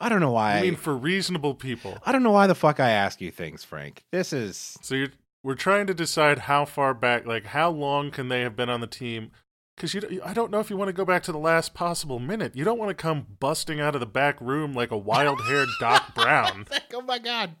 [0.00, 1.98] I don't know why I mean, for reasonable people.
[2.04, 5.08] i don't know why the fuck i ask you things frank this is So you're,
[5.42, 8.80] we're trying to decide how far back, like how long can they have been on
[8.80, 9.30] the team?
[9.74, 12.18] Because you, I don't know if you want to go back to the last possible
[12.18, 12.54] minute.
[12.54, 16.14] You don't want to come busting out of the back room like a wild-haired Doc
[16.14, 17.54] Brown, oh my god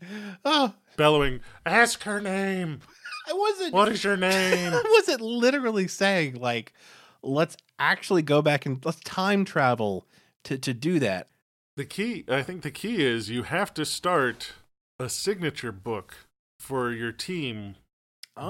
[0.44, 2.80] oh bellowing, "Ask her name.
[3.26, 6.74] i wasn't What is your name?" I wasn't literally saying like
[7.22, 10.06] let's actually go back and let's time travel
[10.44, 11.28] to to do that.
[11.80, 14.52] The key, I think, the key is you have to start
[14.98, 16.14] a signature book
[16.58, 17.76] for your team.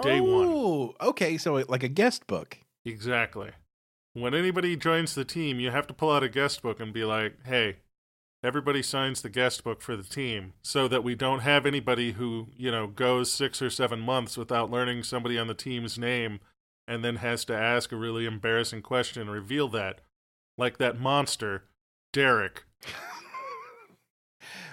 [0.03, 0.49] Day one.
[0.49, 2.59] Oh, okay, so it- like a guest book.
[2.85, 3.53] Exactly.
[4.15, 7.05] When anybody joins the team, you have to pull out a guest book and be
[7.05, 7.77] like, "Hey,
[8.43, 12.49] everybody signs the guest book for the team so that we don't have anybody who,
[12.57, 16.41] you know, goes 6 or 7 months without learning somebody on the team's name
[16.89, 20.01] and then has to ask a really embarrassing question and reveal that
[20.59, 21.63] like that monster,
[22.13, 22.65] Derek,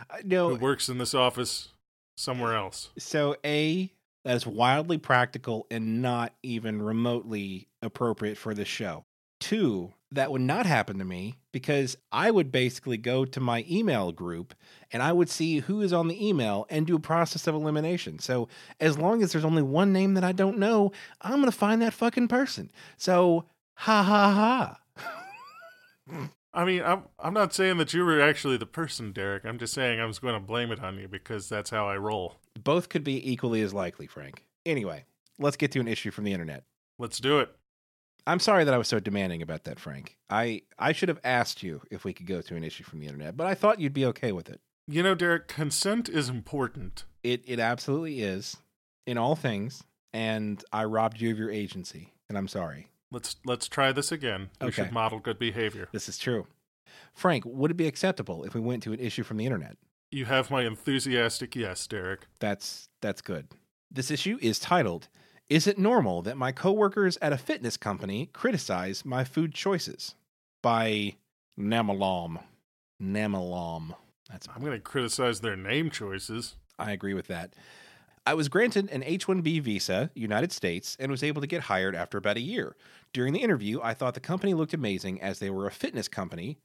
[0.10, 1.70] I- who No, works in this office
[2.15, 2.89] somewhere else.
[2.98, 3.91] so a
[4.26, 9.06] that is wildly practical and not even remotely appropriate for this show.
[9.39, 14.12] Two, that would not happen to me because I would basically go to my email
[14.12, 14.54] group
[14.91, 18.20] and I would see who is on the email and do a process of elimination.
[18.20, 20.91] So as long as there's only one name that I don't know,
[21.22, 22.72] I'm going to find that fucking person.
[22.98, 26.28] So ha ha ha.
[26.58, 29.46] I mean, I'm I'm not saying that you were actually the person, Derek.
[29.46, 31.98] I'm just saying I was going to blame it on you because that's how I
[31.98, 32.38] roll.
[32.62, 34.43] Both could be equally as likely, Frank.
[34.65, 35.06] Anyway,
[35.38, 36.63] let's get to an issue from the internet.
[36.98, 37.56] Let's do it.
[38.26, 40.17] I'm sorry that I was so demanding about that, Frank.
[40.32, 43.06] I I should have asked you if we could go to an issue from the
[43.06, 44.60] internet, but I thought you'd be okay with it.
[44.88, 47.06] You know, Derek, consent is important.
[47.22, 48.58] It it absolutely is
[49.06, 52.89] in all things, and I robbed you of your agency, and I'm sorry.
[53.12, 54.50] Let's let's try this again.
[54.62, 54.84] We Okay.
[54.84, 55.88] should model good behavior.
[55.91, 56.48] This is true.
[57.13, 59.78] Frank, would it be acceptable if we went to an issue from the internet?
[60.12, 62.28] You have my enthusiastic yes, Derek.
[62.39, 63.48] That's that's good.
[63.91, 65.08] This issue is titled
[65.50, 70.15] Is it normal that my coworkers at a fitness company criticize my food choices?
[70.62, 71.15] By
[71.58, 72.43] Namalam.
[73.02, 73.96] Namalam.
[74.30, 76.56] That's I'm going to criticize their name choices.
[76.78, 77.54] I agree with that.
[78.27, 81.95] I was granted an H 1B visa, United States, and was able to get hired
[81.95, 82.75] after about a year.
[83.13, 86.57] During the interview, I thought the company looked amazing as they were a fitness company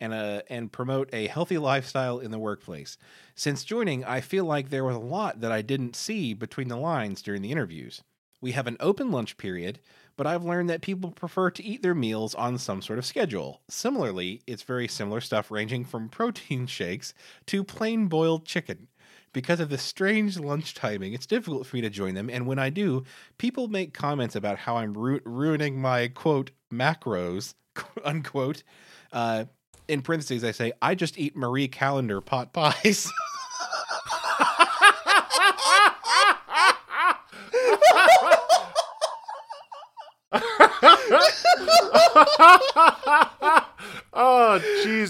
[0.00, 2.98] and, a, and promote a healthy lifestyle in the workplace.
[3.36, 6.76] Since joining, I feel like there was a lot that I didn't see between the
[6.76, 8.02] lines during the interviews.
[8.40, 9.78] We have an open lunch period,
[10.16, 13.60] but I've learned that people prefer to eat their meals on some sort of schedule.
[13.68, 17.14] Similarly, it's very similar stuff ranging from protein shakes
[17.46, 18.88] to plain boiled chicken.
[19.34, 22.58] Because of the strange lunch timing, it's difficult for me to join them, and when
[22.58, 23.04] I do,
[23.36, 27.54] people make comments about how I'm ru- ruining my quote macros
[28.04, 28.62] unquote.
[29.12, 29.44] Uh,
[29.88, 33.10] in parentheses, I say I just eat Marie Callender pot pies.
[44.12, 44.60] oh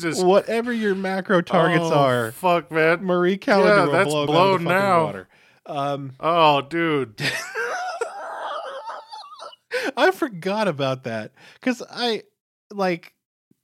[0.03, 0.23] Jesus!
[0.23, 3.05] Whatever your macro targets Oh, are, Fuck, man.
[3.05, 5.27] Marie Callender Yeah, will that's blow 'em out of blown now.
[5.67, 7.21] Um, Oh, dude.
[9.97, 12.23] I forgot about that because I
[12.73, 13.13] like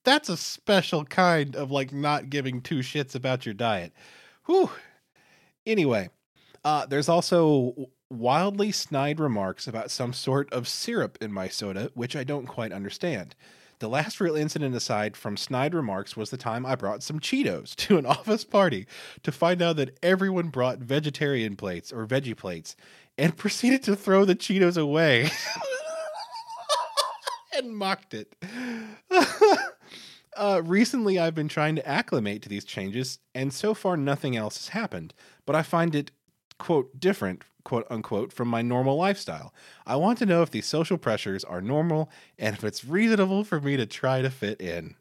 [0.04, 3.92] that's a special kind of like not giving two shits about your diet.
[4.46, 4.70] Whew.
[5.66, 6.08] Anyway,
[6.64, 12.16] uh, there's also wildly snide remarks about some sort of syrup in my soda, which
[12.16, 13.34] I don't quite understand.
[13.80, 17.74] The last real incident aside from snide remarks was the time I brought some Cheetos
[17.76, 18.86] to an office party
[19.22, 22.76] to find out that everyone brought vegetarian plates or veggie plates
[23.16, 25.30] and proceeded to throw the Cheetos away
[27.56, 28.36] and mocked it.
[30.36, 34.58] uh, recently, I've been trying to acclimate to these changes, and so far nothing else
[34.58, 35.14] has happened.
[35.46, 36.10] But I find it,
[36.60, 39.52] quote, different, quote unquote, from my normal lifestyle.
[39.84, 43.60] I want to know if these social pressures are normal and if it's reasonable for
[43.60, 44.94] me to try to fit in.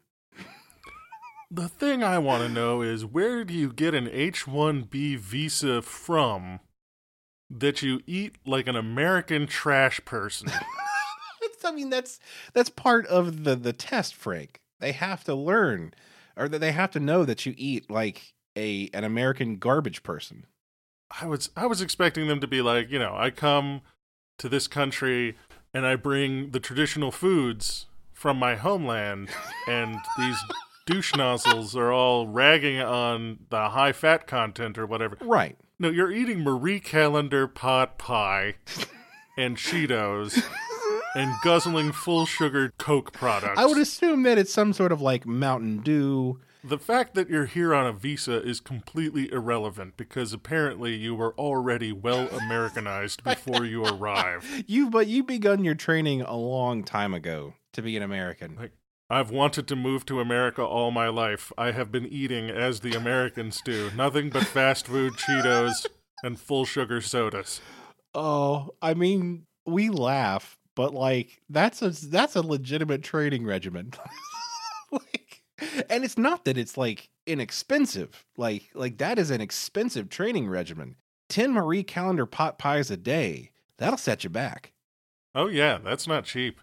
[1.50, 5.82] the thing I want to know is where do you get an H 1B visa
[5.82, 6.58] from
[7.48, 10.50] that you eat like an American trash person?
[11.64, 12.18] I mean, that's
[12.52, 14.60] that's part of the the test, Frank.
[14.80, 15.94] They have to learn,
[16.36, 20.46] or that they have to know that you eat like a an American garbage person.
[21.20, 23.82] I was I was expecting them to be like, you know, I come
[24.38, 25.36] to this country
[25.72, 29.30] and I bring the traditional foods from my homeland,
[29.66, 30.36] and these
[30.86, 35.16] douche nozzles are all ragging on the high fat content or whatever.
[35.20, 35.56] Right.
[35.78, 38.56] No, you're eating Marie Callender pot pie
[39.38, 40.42] and Cheetos
[41.14, 43.58] and guzzling full sugar Coke products.
[43.58, 46.40] I would assume that it's some sort of like Mountain Dew.
[46.62, 51.34] The fact that you're here on a visa is completely irrelevant because apparently you were
[51.38, 54.46] already well Americanized before you arrived.
[54.66, 58.56] You but you begun your training a long time ago to be an American.
[58.56, 58.72] Like,
[59.08, 61.50] I've wanted to move to America all my life.
[61.58, 65.86] I have been eating as the Americans do, nothing but fast food Cheetos
[66.22, 67.60] and full sugar sodas.
[68.14, 73.92] Oh, I mean, we laugh, but like that's a that's a legitimate training regimen.
[74.92, 75.19] like
[75.88, 78.24] and it's not that it's like inexpensive.
[78.36, 80.96] Like like that is an expensive training regimen.
[81.28, 83.50] 10 Marie Callender pot pies a day.
[83.78, 84.72] That'll set you back.
[85.34, 86.60] Oh yeah, that's not cheap.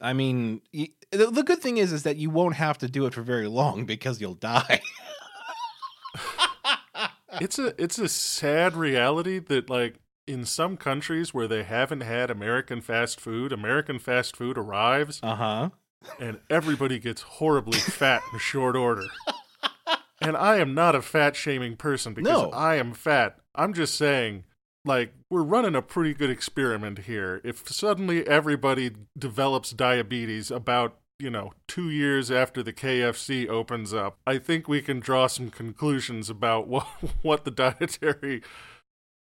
[0.00, 3.14] I mean, the, the good thing is is that you won't have to do it
[3.14, 4.80] for very long because you'll die.
[7.40, 12.30] it's a it's a sad reality that like in some countries where they haven't had
[12.30, 15.20] American fast food, American fast food arrives.
[15.22, 15.70] Uh-huh.
[16.20, 19.04] And everybody gets horribly fat in short order.
[20.20, 22.50] And I am not a fat shaming person because no.
[22.50, 23.38] I am fat.
[23.54, 24.44] I'm just saying
[24.84, 27.40] like we're running a pretty good experiment here.
[27.44, 34.18] If suddenly everybody develops diabetes about you know, two years after the KFC opens up,
[34.26, 36.86] I think we can draw some conclusions about what
[37.22, 38.42] what the dietary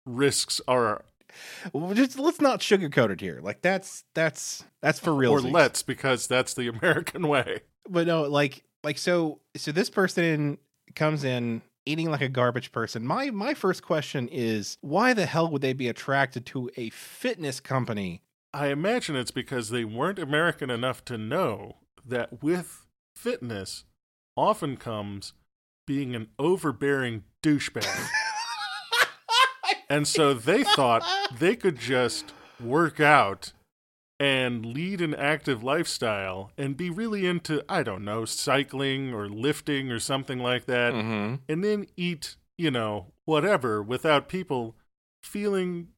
[0.07, 1.05] risks are.
[1.73, 3.41] Well, just let's not sugarcoat it here.
[3.43, 5.33] Like that's that's that's for real.
[5.33, 7.61] Or let's because that's the American way.
[7.89, 10.59] But no, like like so so this person
[10.95, 13.07] comes in eating like a garbage person.
[13.07, 17.61] My my first question is why the hell would they be attracted to a fitness
[17.61, 18.23] company?
[18.53, 23.85] I imagine it's because they weren't American enough to know that with fitness
[24.37, 25.35] often comes
[25.87, 28.09] being an overbearing douchebag.
[29.91, 31.05] and so they thought
[31.39, 33.53] they could just work out
[34.21, 39.91] and lead an active lifestyle and be really into, I don't know, cycling or lifting
[39.91, 41.37] or something like that, mm-hmm.
[41.49, 44.77] and then eat, you know, whatever without people
[45.23, 45.89] feeling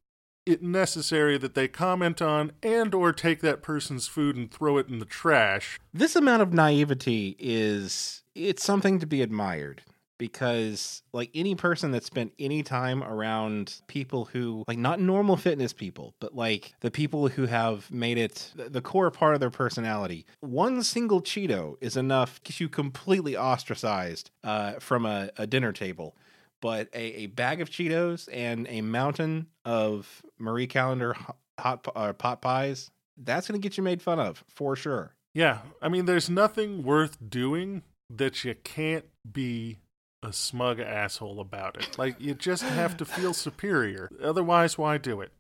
[0.46, 4.88] it necessary that they comment on and or take that person's food and throw it
[4.88, 5.78] in the trash.
[5.92, 9.82] This amount of naivety is it's something to be admired
[10.18, 15.72] because like any person that spent any time around people who like not normal fitness
[15.72, 20.24] people but like the people who have made it the core part of their personality
[20.40, 25.72] one single cheeto is enough to get you completely ostracized uh, from a, a dinner
[25.72, 26.16] table.
[26.60, 31.16] But a, a, bag of cheetos and a mountain of marie callender
[31.58, 35.14] hot uh, pot pies that's going to get you made fun of for sure.
[35.34, 39.78] Yeah i mean there's nothing worth doing that you can't be
[40.22, 41.98] a smug asshole about it.
[41.98, 44.10] Like you just have to feel superior.
[44.22, 45.32] Otherwise, why do it?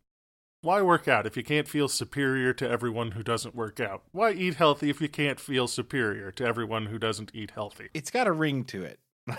[0.60, 4.02] Why work out if you can't feel superior to everyone who doesn't work out?
[4.12, 7.88] Why eat healthy if you can't feel superior to everyone who doesn't eat healthy?
[7.94, 9.00] It's got a ring to it.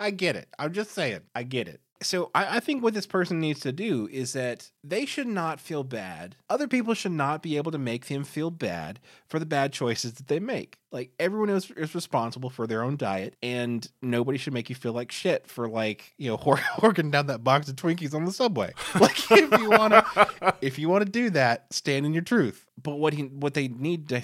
[0.00, 0.48] I get it.
[0.58, 1.20] I'm just saying.
[1.34, 1.80] I get it.
[2.02, 5.60] So I, I, think what this person needs to do is that they should not
[5.60, 6.36] feel bad.
[6.50, 10.14] Other people should not be able to make them feel bad for the bad choices
[10.14, 10.78] that they make.
[10.92, 14.92] Like everyone is, is responsible for their own diet, and nobody should make you feel
[14.92, 18.72] like shit for like you know horking down that box of Twinkies on the subway.
[19.00, 22.66] Like if you want to, if you want to do that, stand in your truth.
[22.82, 24.22] But what he what they need to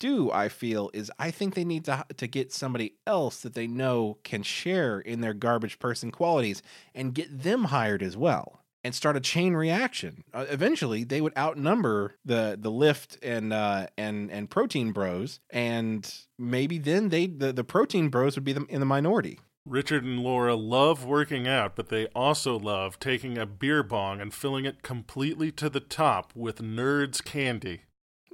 [0.00, 3.68] do, I feel, is I think they need to to get somebody else that they
[3.68, 6.62] know can share in their garbage person qualities
[6.94, 10.24] and get them hired as well and start a chain reaction.
[10.32, 16.12] Uh, eventually, they would outnumber the the lift and uh, and and protein bros, and
[16.38, 19.38] maybe then they the, the protein bros would be the, in the minority.
[19.66, 24.32] Richard and Laura love working out, but they also love taking a beer bong and
[24.32, 27.82] filling it completely to the top with nerds candy.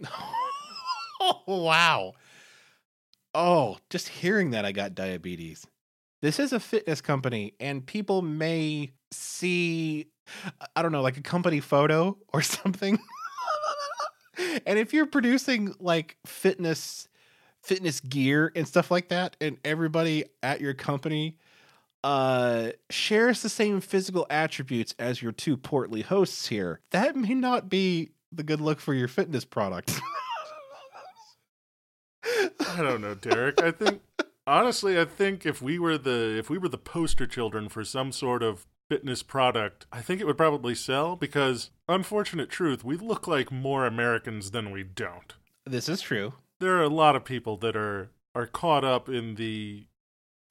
[1.20, 2.14] oh, wow.
[3.34, 5.66] Oh, just hearing that, I got diabetes.
[6.22, 10.06] This is a fitness company, and people may see,
[10.74, 12.98] I don't know, like a company photo or something.
[14.66, 17.08] and if you're producing like fitness
[17.62, 21.36] fitness gear and stuff like that and everybody at your company
[22.04, 27.68] uh shares the same physical attributes as your two portly hosts here that may not
[27.68, 29.98] be the good look for your fitness product
[32.76, 33.62] I don't know, Derek.
[33.62, 34.02] I think
[34.46, 38.12] honestly, I think if we were the if we were the poster children for some
[38.12, 43.26] sort of fitness product, I think it would probably sell because unfortunate truth, we look
[43.26, 45.32] like more Americans than we don't.
[45.64, 46.34] This is true.
[46.60, 49.86] There are a lot of people that are are caught up in the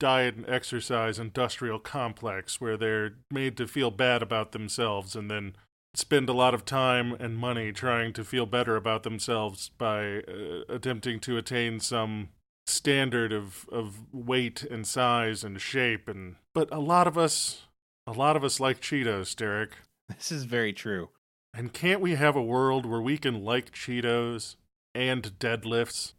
[0.00, 5.54] diet and exercise industrial complex where they're made to feel bad about themselves and then
[5.98, 10.62] spend a lot of time and money trying to feel better about themselves by uh,
[10.68, 12.28] attempting to attain some
[12.66, 17.66] standard of of weight and size and shape and but a lot of us
[18.06, 19.72] a lot of us like Cheetos, Derek.
[20.08, 21.10] This is very true.
[21.52, 24.54] And can't we have a world where we can like Cheetos
[24.94, 26.12] and deadlifts?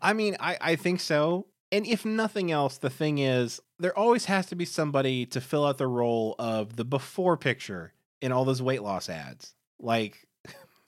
[0.00, 1.48] I mean, I, I think so.
[1.70, 5.66] And if nothing else, the thing is, there always has to be somebody to fill
[5.66, 9.54] out the role of the before picture in all those weight loss ads.
[9.78, 10.26] Like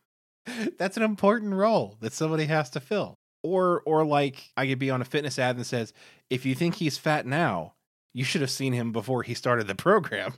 [0.79, 3.19] that's an important role that somebody has to fill.
[3.43, 5.93] Or or like I could be on a fitness ad that says,
[6.29, 7.75] if you think he's fat now,
[8.13, 10.35] you should have seen him before he started the program.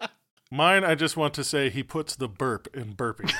[0.50, 3.34] Mine, I just want to say he puts the burp in burpees.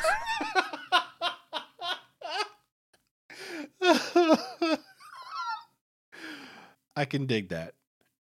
[6.95, 7.75] I can dig that.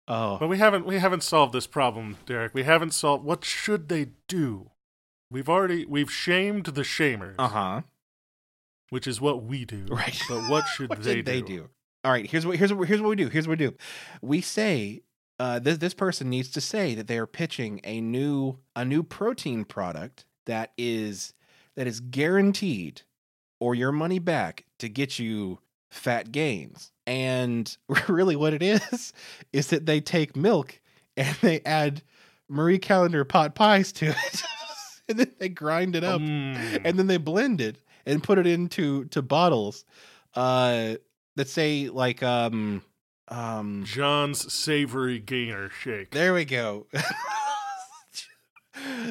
[0.08, 0.36] Oh.
[0.38, 2.54] But we haven't we haven't solved this problem, Derek.
[2.54, 4.70] We haven't solved what should they do?
[5.30, 7.36] We've already we've shamed the shamers.
[7.38, 7.82] Uh-huh.
[8.90, 9.86] Which is what we do.
[9.88, 10.20] Right.
[10.28, 11.22] But what should what they, do?
[11.22, 11.68] they do?
[12.04, 13.28] All right, here's what here's what here's what we do.
[13.28, 13.76] Here's what we do.
[14.20, 15.02] We say
[15.38, 19.02] uh, this this person needs to say that they are pitching a new a new
[19.02, 21.32] protein product that is
[21.76, 23.02] that is guaranteed
[23.60, 26.91] or your money back to get you fat gains.
[27.06, 27.74] And
[28.08, 29.12] really, what it is
[29.52, 30.80] is that they take milk
[31.16, 32.02] and they add
[32.48, 34.42] Marie Callender pot pies to it,
[35.08, 36.80] and then they grind it up, mm.
[36.84, 39.84] and then they blend it and put it into to bottles
[40.34, 40.94] uh,
[41.36, 42.82] that say like um
[43.28, 46.10] um John's Savory Gainer Shake.
[46.10, 46.86] There we go.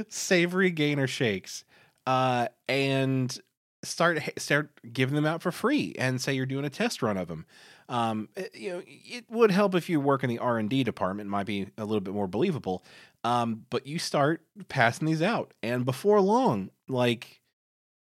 [0.10, 1.64] savory Gainer shakes.
[2.08, 3.38] Uh, and
[3.84, 7.28] start start giving them out for free and say you're doing a test run of
[7.28, 7.46] them.
[7.92, 10.70] Um, it, eh, you know, it would help if you work in the R and
[10.70, 12.84] D department; might be a little bit more believable.
[13.24, 17.42] Um, but you start passing these out, and before long, like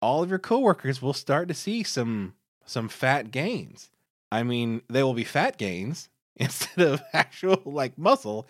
[0.02, 2.36] all of your coworkers will start to see some
[2.66, 3.90] some fat gains.
[4.32, 8.48] I mean, they will be fat gains instead of actual like muscle,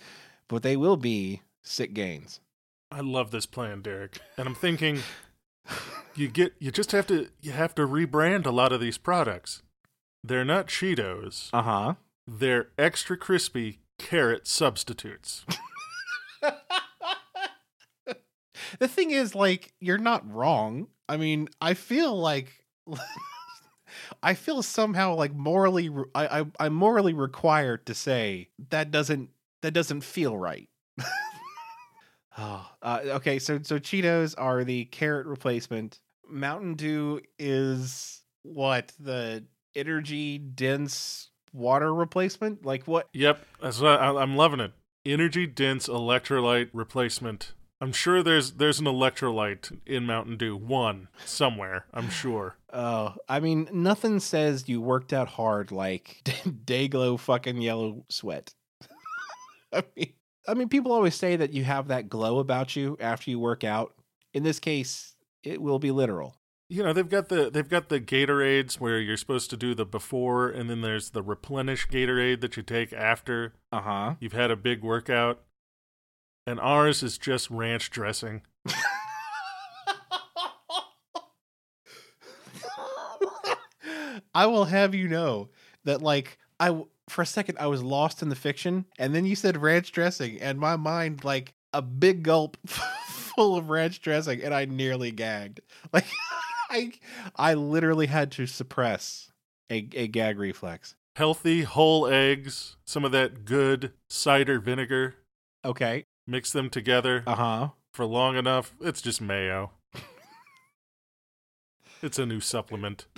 [0.50, 2.42] but they will be sick gains.
[2.92, 5.00] I love this plan, Derek, and I'm thinking
[6.16, 9.62] you get you just have to you have to rebrand a lot of these products.
[10.24, 11.50] They're not Cheetos.
[11.54, 11.94] Uh huh.
[12.28, 15.46] They're extra crispy carrot substitutes.
[18.80, 20.88] the thing is, like, you're not wrong.
[21.08, 22.64] I mean, I feel like.
[24.24, 29.30] I feel somehow like morally, I, I I'm morally required to say that doesn't
[29.62, 30.70] that doesn't feel right.
[32.38, 33.40] Oh, uh, okay.
[33.40, 36.00] So so Cheetos are the carrot replacement.
[36.30, 39.44] Mountain Dew is what the
[39.76, 42.66] energy dense water replacement.
[42.66, 43.08] Like what?
[43.14, 44.72] Yep, that's what I, I'm loving it.
[45.06, 47.54] Energy dense electrolyte replacement.
[47.82, 51.86] I'm sure there's there's an electrolyte in Mountain Dew, one somewhere.
[51.94, 52.58] I'm sure.
[52.74, 58.54] Oh, I mean, nothing says you worked out hard like Dayglow fucking yellow sweat.
[59.74, 60.14] I mean,
[60.48, 63.64] I mean, people always say that you have that glow about you after you work
[63.64, 63.94] out.
[64.34, 66.39] In this case, it will be literal.
[66.72, 69.86] You know, they've got the they've got the Gatorades where you're supposed to do the
[69.86, 74.16] before and then there's the replenish Gatorade that you take after Uh-huh.
[74.20, 75.42] you've had a big workout.
[76.46, 78.44] And ours is just ranch dressing.
[84.34, 85.50] I will have you know
[85.86, 89.26] that like I w- for a second I was lost in the fiction and then
[89.26, 94.42] you said ranch dressing and my mind like a big gulp full of ranch dressing
[94.44, 95.62] and I nearly gagged.
[95.94, 96.06] Like
[96.70, 96.92] I
[97.36, 99.32] I literally had to suppress
[99.72, 100.96] a, a gag reflex.
[101.16, 105.16] Healthy whole eggs, some of that good cider vinegar.
[105.66, 106.06] Okay.
[106.28, 107.70] Mix them together Uh-huh.
[107.94, 108.74] for long enough.
[108.80, 109.72] It's just mayo.
[112.02, 113.08] it's a new supplement.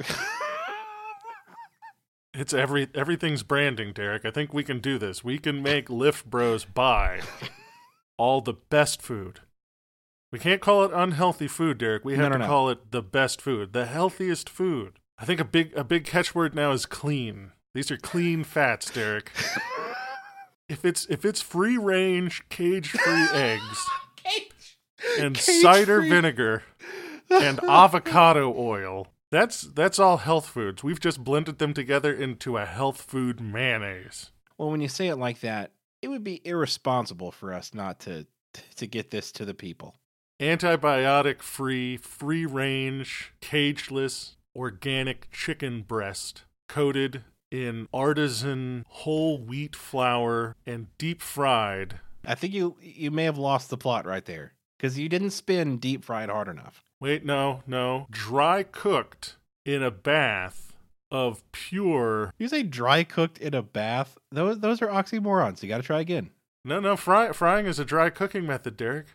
[2.34, 4.24] It's every everything's branding, Derek.
[4.24, 5.22] I think we can do this.
[5.22, 7.20] We can make Lift Bros buy
[8.18, 9.42] all the best food.
[10.32, 12.06] We can't call it unhealthy food, Derek.
[12.06, 12.48] We have no, to no.
[12.48, 15.00] call it the best food, the healthiest food.
[15.18, 17.52] I think a big a big catchword now is clean.
[17.74, 19.32] These are clean fats, Derek.
[20.70, 23.86] if it's if it's free range, cage free eggs
[25.20, 26.10] and Cage cider free.
[26.12, 26.64] vinegar
[27.30, 29.08] and avocado oil.
[29.32, 30.84] That's that's all health foods.
[30.84, 34.32] We've just blended them together into a health food mayonnaise.
[34.58, 35.72] Well, when you say it like that,
[36.02, 38.28] it would be irresponsible for us not to
[38.76, 39.96] to get this to the people.
[40.42, 50.88] Antibiotic free, free range, cageless, organic chicken breast coated in artisan whole wheat flour and
[50.98, 52.00] deep fried.
[52.26, 55.78] I think you you may have lost the plot right there because you didn't spin
[55.78, 56.84] deep fried hard enough.
[57.00, 58.08] Wait, no, no.
[58.10, 60.74] Dry cooked in a bath
[61.12, 62.34] of pure.
[62.40, 64.18] You say dry cooked in a bath?
[64.32, 65.62] Those those are oxymorons.
[65.62, 66.32] You got to try again.
[66.66, 69.08] No, no, fry, frying is a dry cooking method, Derek.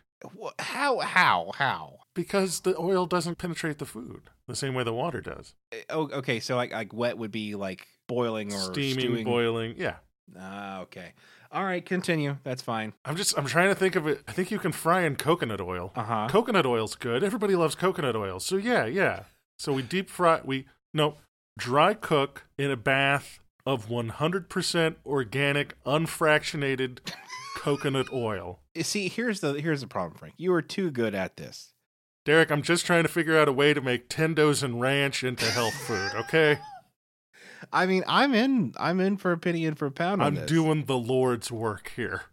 [0.59, 1.99] How how how?
[2.15, 5.53] Because the oil doesn't penetrate the food the same way the water does.
[5.71, 6.39] Eh, Oh, okay.
[6.39, 9.23] So like like wet would be like boiling or Steaming, stewing.
[9.25, 9.75] boiling.
[9.77, 9.97] Yeah.
[10.37, 11.13] Ah, okay.
[11.51, 12.37] All right, continue.
[12.43, 12.93] That's fine.
[13.05, 14.21] I'm just I'm trying to think of it.
[14.27, 15.91] I think you can fry in coconut oil.
[15.95, 16.27] Uh huh.
[16.29, 17.23] Coconut oil's good.
[17.23, 18.39] Everybody loves coconut oil.
[18.39, 19.23] So yeah, yeah.
[19.59, 21.17] So we deep fry we no
[21.57, 26.99] dry cook in a bath of 100% organic unfractionated
[27.57, 28.59] coconut oil.
[28.81, 30.35] See, here's the here's the problem, Frank.
[30.37, 31.73] You are too good at this.
[32.25, 35.45] Derek, I'm just trying to figure out a way to make Tendos and ranch into
[35.45, 36.59] health food, okay?
[37.71, 38.73] I mean, I'm in.
[38.77, 40.21] I'm in for a penny, in for a pound.
[40.21, 40.45] I'm this.
[40.45, 42.23] doing the Lord's work here.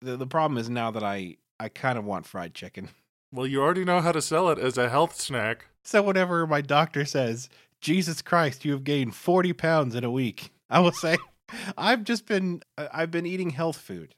[0.00, 2.90] The, the problem is now that I I kind of want fried chicken.
[3.32, 5.66] Well, you already know how to sell it as a health snack.
[5.82, 7.48] So whenever my doctor says,
[7.80, 11.16] "Jesus Christ, you have gained forty pounds in a week," I will say,
[11.78, 14.14] "I've just been I've been eating health food."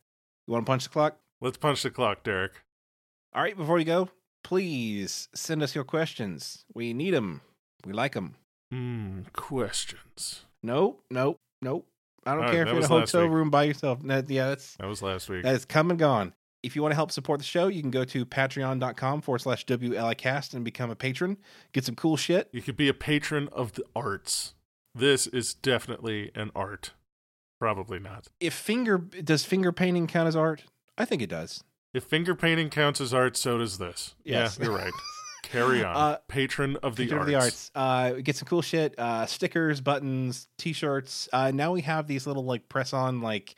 [0.47, 1.16] You want to punch the clock?
[1.40, 2.53] Let's punch the clock, Derek.
[3.34, 3.57] All right.
[3.57, 4.09] Before we go,
[4.44, 6.64] please send us your questions.
[6.74, 7.40] We need them.
[7.84, 8.36] We like them.
[8.70, 10.44] Hmm, questions.
[10.62, 11.03] Nope.
[11.11, 11.38] Nope.
[11.62, 11.86] Nope.
[12.24, 13.30] I don't All right, care if you're in a hotel week.
[13.30, 14.01] room by yourself.
[14.03, 15.44] That, yeah, that's That was last week.
[15.44, 16.32] That is come and gone.
[16.64, 19.64] If you want to help support the show, you can go to patreon.com forward slash
[19.66, 21.36] WLIcast and become a patron.
[21.72, 22.49] Get some cool shit.
[22.51, 24.55] You could be a patron of the arts.
[24.92, 26.92] This is definitely an art.
[27.59, 28.29] Probably not.
[28.41, 30.65] If finger does finger painting count as art?
[30.99, 31.63] I think it does.
[31.95, 34.15] If finger painting counts as art, so does this.
[34.25, 34.59] Yes.
[34.59, 34.93] Yeah, you're right.
[35.43, 35.97] Carry on.
[35.97, 37.27] Uh, patron of the Patron arts.
[37.27, 37.71] of the arts.
[37.75, 38.95] Uh, get some cool shit.
[38.99, 41.29] Uh, stickers, buttons, t-shirts.
[41.33, 43.55] Uh, now we have these little like press on like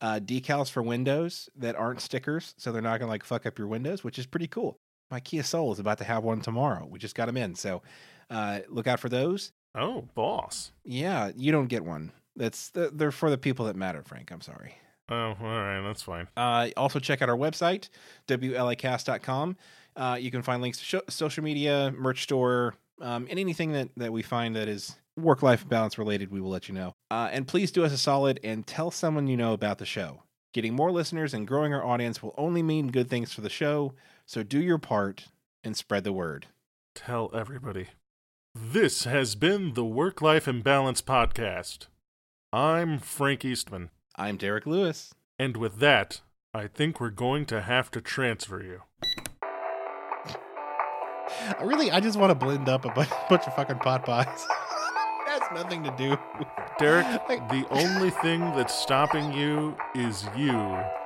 [0.00, 3.68] uh, decals for windows that aren't stickers, so they're not gonna like fuck up your
[3.68, 4.78] windows, which is pretty cool.
[5.10, 6.86] My Kia Soul is about to have one tomorrow.
[6.88, 7.82] We just got them in, so
[8.30, 9.52] uh, look out for those.
[9.74, 10.72] Oh, boss.
[10.84, 12.12] Yeah, you don't get one.
[12.38, 14.30] That's they're for the people that matter, Frank.
[14.30, 14.76] I'm sorry.
[15.10, 15.80] Oh, all right.
[15.80, 16.28] That's fine.
[16.36, 17.88] Uh, also, check out our website,
[18.28, 19.56] WLAcast.com.
[19.96, 24.12] Uh, you can find links to social media, merch store, um, and anything that, that
[24.12, 26.94] we find that is work life balance related, we will let you know.
[27.10, 30.22] Uh, and please do us a solid and tell someone you know about the show.
[30.52, 33.94] Getting more listeners and growing our audience will only mean good things for the show,
[34.26, 35.26] so do your part
[35.64, 36.46] and spread the word.
[36.94, 37.88] Tell everybody.
[38.54, 41.86] This has been the Work Life Imbalance Podcast.
[42.52, 43.90] I'm Frank Eastman.
[44.16, 45.12] I'm Derek Lewis.
[45.38, 46.22] And with that,
[46.54, 48.82] I think we're going to have to transfer you.
[51.58, 54.46] I really, I just want to blend up a bu- bunch of fucking pot pies.
[55.26, 56.16] That's nothing to do.
[56.78, 60.52] Derek, Like- the only thing that's stopping you is you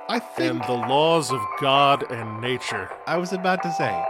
[0.09, 2.89] I think and the laws of God and nature.
[3.05, 4.03] I was about to say,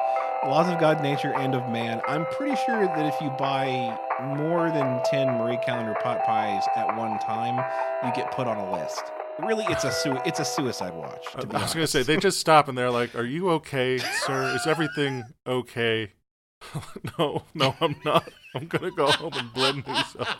[0.48, 2.02] laws of God, nature, and of man.
[2.08, 3.98] I'm pretty sure that if you buy
[4.38, 7.58] more than 10 Marie Callender pot pies at one time,
[8.06, 9.02] you get put on a list.
[9.40, 11.26] really, it's a su- it's a suicide watch.
[11.36, 14.56] I was going to say they just stop and they're like, "Are you okay, sir?
[14.56, 16.14] Is everything okay?"
[17.20, 18.30] no, no, I'm not.
[18.56, 20.38] I'm gonna go home and blend myself.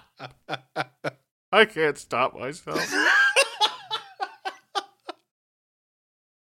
[1.52, 2.94] I can't stop myself.